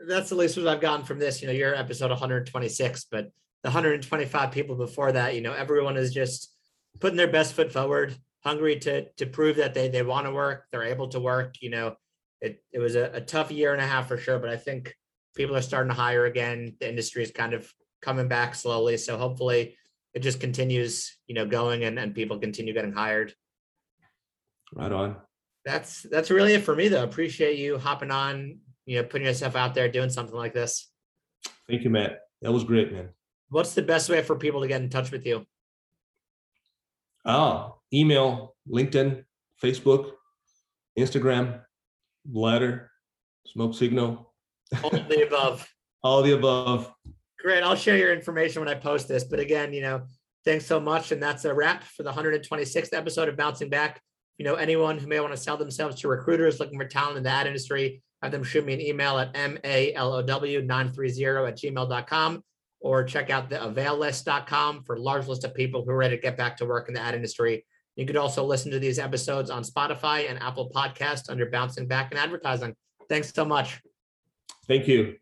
that's 0.07 0.29
the 0.29 0.35
least 0.35 0.57
what 0.57 0.67
i've 0.67 0.81
gotten 0.81 1.05
from 1.05 1.17
this 1.17 1.41
you 1.41 1.47
know 1.47 1.53
you're 1.53 1.73
episode 1.73 2.11
126 2.11 3.07
but 3.09 3.31
the 3.63 3.69
125 3.69 4.51
people 4.51 4.75
before 4.75 5.11
that 5.11 5.33
you 5.33 5.41
know 5.41 5.53
everyone 5.53 5.97
is 5.97 6.13
just 6.13 6.54
putting 6.99 7.17
their 7.17 7.27
best 7.27 7.53
foot 7.53 7.71
forward, 7.71 8.15
hungry 8.43 8.79
to 8.79 9.09
to 9.13 9.25
prove 9.25 9.57
that 9.57 9.73
they 9.73 9.87
they 9.87 10.03
want 10.03 10.25
to 10.25 10.31
work, 10.31 10.65
they're 10.71 10.83
able 10.83 11.07
to 11.09 11.19
work. 11.19 11.55
You 11.61 11.69
know, 11.71 11.95
it 12.41 12.63
it 12.71 12.79
was 12.79 12.95
a, 12.95 13.11
a 13.13 13.21
tough 13.21 13.51
year 13.51 13.73
and 13.73 13.81
a 13.81 13.87
half 13.87 14.07
for 14.07 14.17
sure, 14.17 14.39
but 14.39 14.49
I 14.49 14.57
think 14.57 14.95
people 15.35 15.55
are 15.55 15.61
starting 15.61 15.89
to 15.89 15.99
hire 15.99 16.25
again. 16.25 16.75
The 16.79 16.89
industry 16.89 17.23
is 17.23 17.31
kind 17.31 17.53
of 17.53 17.71
coming 18.01 18.27
back 18.27 18.55
slowly, 18.55 18.97
so 18.97 19.17
hopefully 19.17 19.77
it 20.13 20.19
just 20.19 20.39
continues, 20.39 21.17
you 21.27 21.35
know, 21.35 21.45
going 21.45 21.83
and 21.83 21.99
and 21.99 22.15
people 22.15 22.39
continue 22.39 22.73
getting 22.73 22.93
hired. 22.93 23.33
Right 24.73 24.91
on. 24.91 25.17
That's 25.65 26.03
that's 26.03 26.29
really 26.29 26.53
it 26.53 26.63
for 26.63 26.75
me 26.75 26.87
though. 26.87 27.03
Appreciate 27.03 27.57
you 27.57 27.77
hopping 27.77 28.11
on, 28.11 28.59
you 28.85 28.97
know, 28.97 29.03
putting 29.03 29.27
yourself 29.27 29.55
out 29.55 29.73
there 29.73 29.89
doing 29.89 30.09
something 30.09 30.35
like 30.35 30.53
this. 30.53 30.89
Thank 31.67 31.83
you, 31.83 31.89
Matt. 31.89 32.19
That 32.41 32.51
was 32.51 32.63
great, 32.63 32.91
man. 32.93 33.09
What's 33.49 33.73
the 33.73 33.81
best 33.81 34.09
way 34.09 34.21
for 34.21 34.35
people 34.35 34.61
to 34.61 34.67
get 34.67 34.81
in 34.81 34.89
touch 34.89 35.11
with 35.11 35.25
you? 35.25 35.45
Oh, 37.25 37.75
email, 37.93 38.55
LinkedIn, 38.71 39.23
Facebook, 39.61 40.11
Instagram, 40.97 41.61
letter, 42.31 42.91
smoke 43.47 43.73
signal. 43.73 44.33
All 44.83 44.91
the 44.91 45.25
above. 45.25 45.67
All 46.03 46.21
the 46.21 46.33
above. 46.33 46.93
Great. 47.39 47.63
I'll 47.63 47.75
share 47.75 47.97
your 47.97 48.13
information 48.13 48.61
when 48.61 48.69
I 48.69 48.75
post 48.75 49.07
this. 49.07 49.23
But 49.23 49.39
again, 49.39 49.73
you 49.73 49.81
know, 49.81 50.03
thanks 50.43 50.65
so 50.65 50.79
much. 50.79 51.11
And 51.11 51.21
that's 51.21 51.45
a 51.45 51.53
wrap 51.53 51.83
for 51.83 52.03
the 52.03 52.11
126th 52.11 52.93
episode 52.93 53.27
of 53.27 53.37
Bouncing 53.37 53.69
Back. 53.69 54.01
You 54.37 54.45
know, 54.45 54.55
anyone 54.55 54.99
who 54.99 55.07
may 55.07 55.19
want 55.19 55.33
to 55.33 55.37
sell 55.37 55.57
themselves 55.57 55.99
to 56.01 56.07
recruiters 56.07 56.59
looking 56.59 56.77
for 56.77 56.85
talent 56.85 57.17
in 57.17 57.23
the 57.23 57.29
ad 57.29 57.47
industry, 57.47 58.03
have 58.21 58.31
them 58.31 58.43
shoot 58.43 58.65
me 58.65 58.73
an 58.73 58.81
email 58.81 59.17
at 59.17 59.33
malow930 59.33 61.47
at 61.47 61.57
gmail.com 61.57 62.43
or 62.79 63.03
check 63.03 63.29
out 63.29 63.49
the 63.49 63.57
availlist.com 63.57 64.83
for 64.83 64.97
large 64.97 65.27
list 65.27 65.43
of 65.43 65.53
people 65.53 65.83
who 65.83 65.91
are 65.91 65.97
ready 65.97 66.15
to 66.15 66.21
get 66.21 66.37
back 66.37 66.57
to 66.57 66.65
work 66.65 66.87
in 66.87 66.93
the 66.93 67.01
ad 67.01 67.15
industry. 67.15 67.65
You 67.95 68.05
could 68.05 68.17
also 68.17 68.43
listen 68.43 68.71
to 68.71 68.79
these 68.79 68.99
episodes 68.99 69.49
on 69.49 69.63
Spotify 69.63 70.29
and 70.29 70.41
Apple 70.41 70.69
Podcast 70.69 71.29
under 71.29 71.49
Bouncing 71.49 71.87
Back 71.87 72.11
and 72.11 72.19
Advertising. 72.19 72.75
Thanks 73.09 73.31
so 73.33 73.45
much. 73.45 73.81
Thank 74.67 74.87
you. 74.87 75.15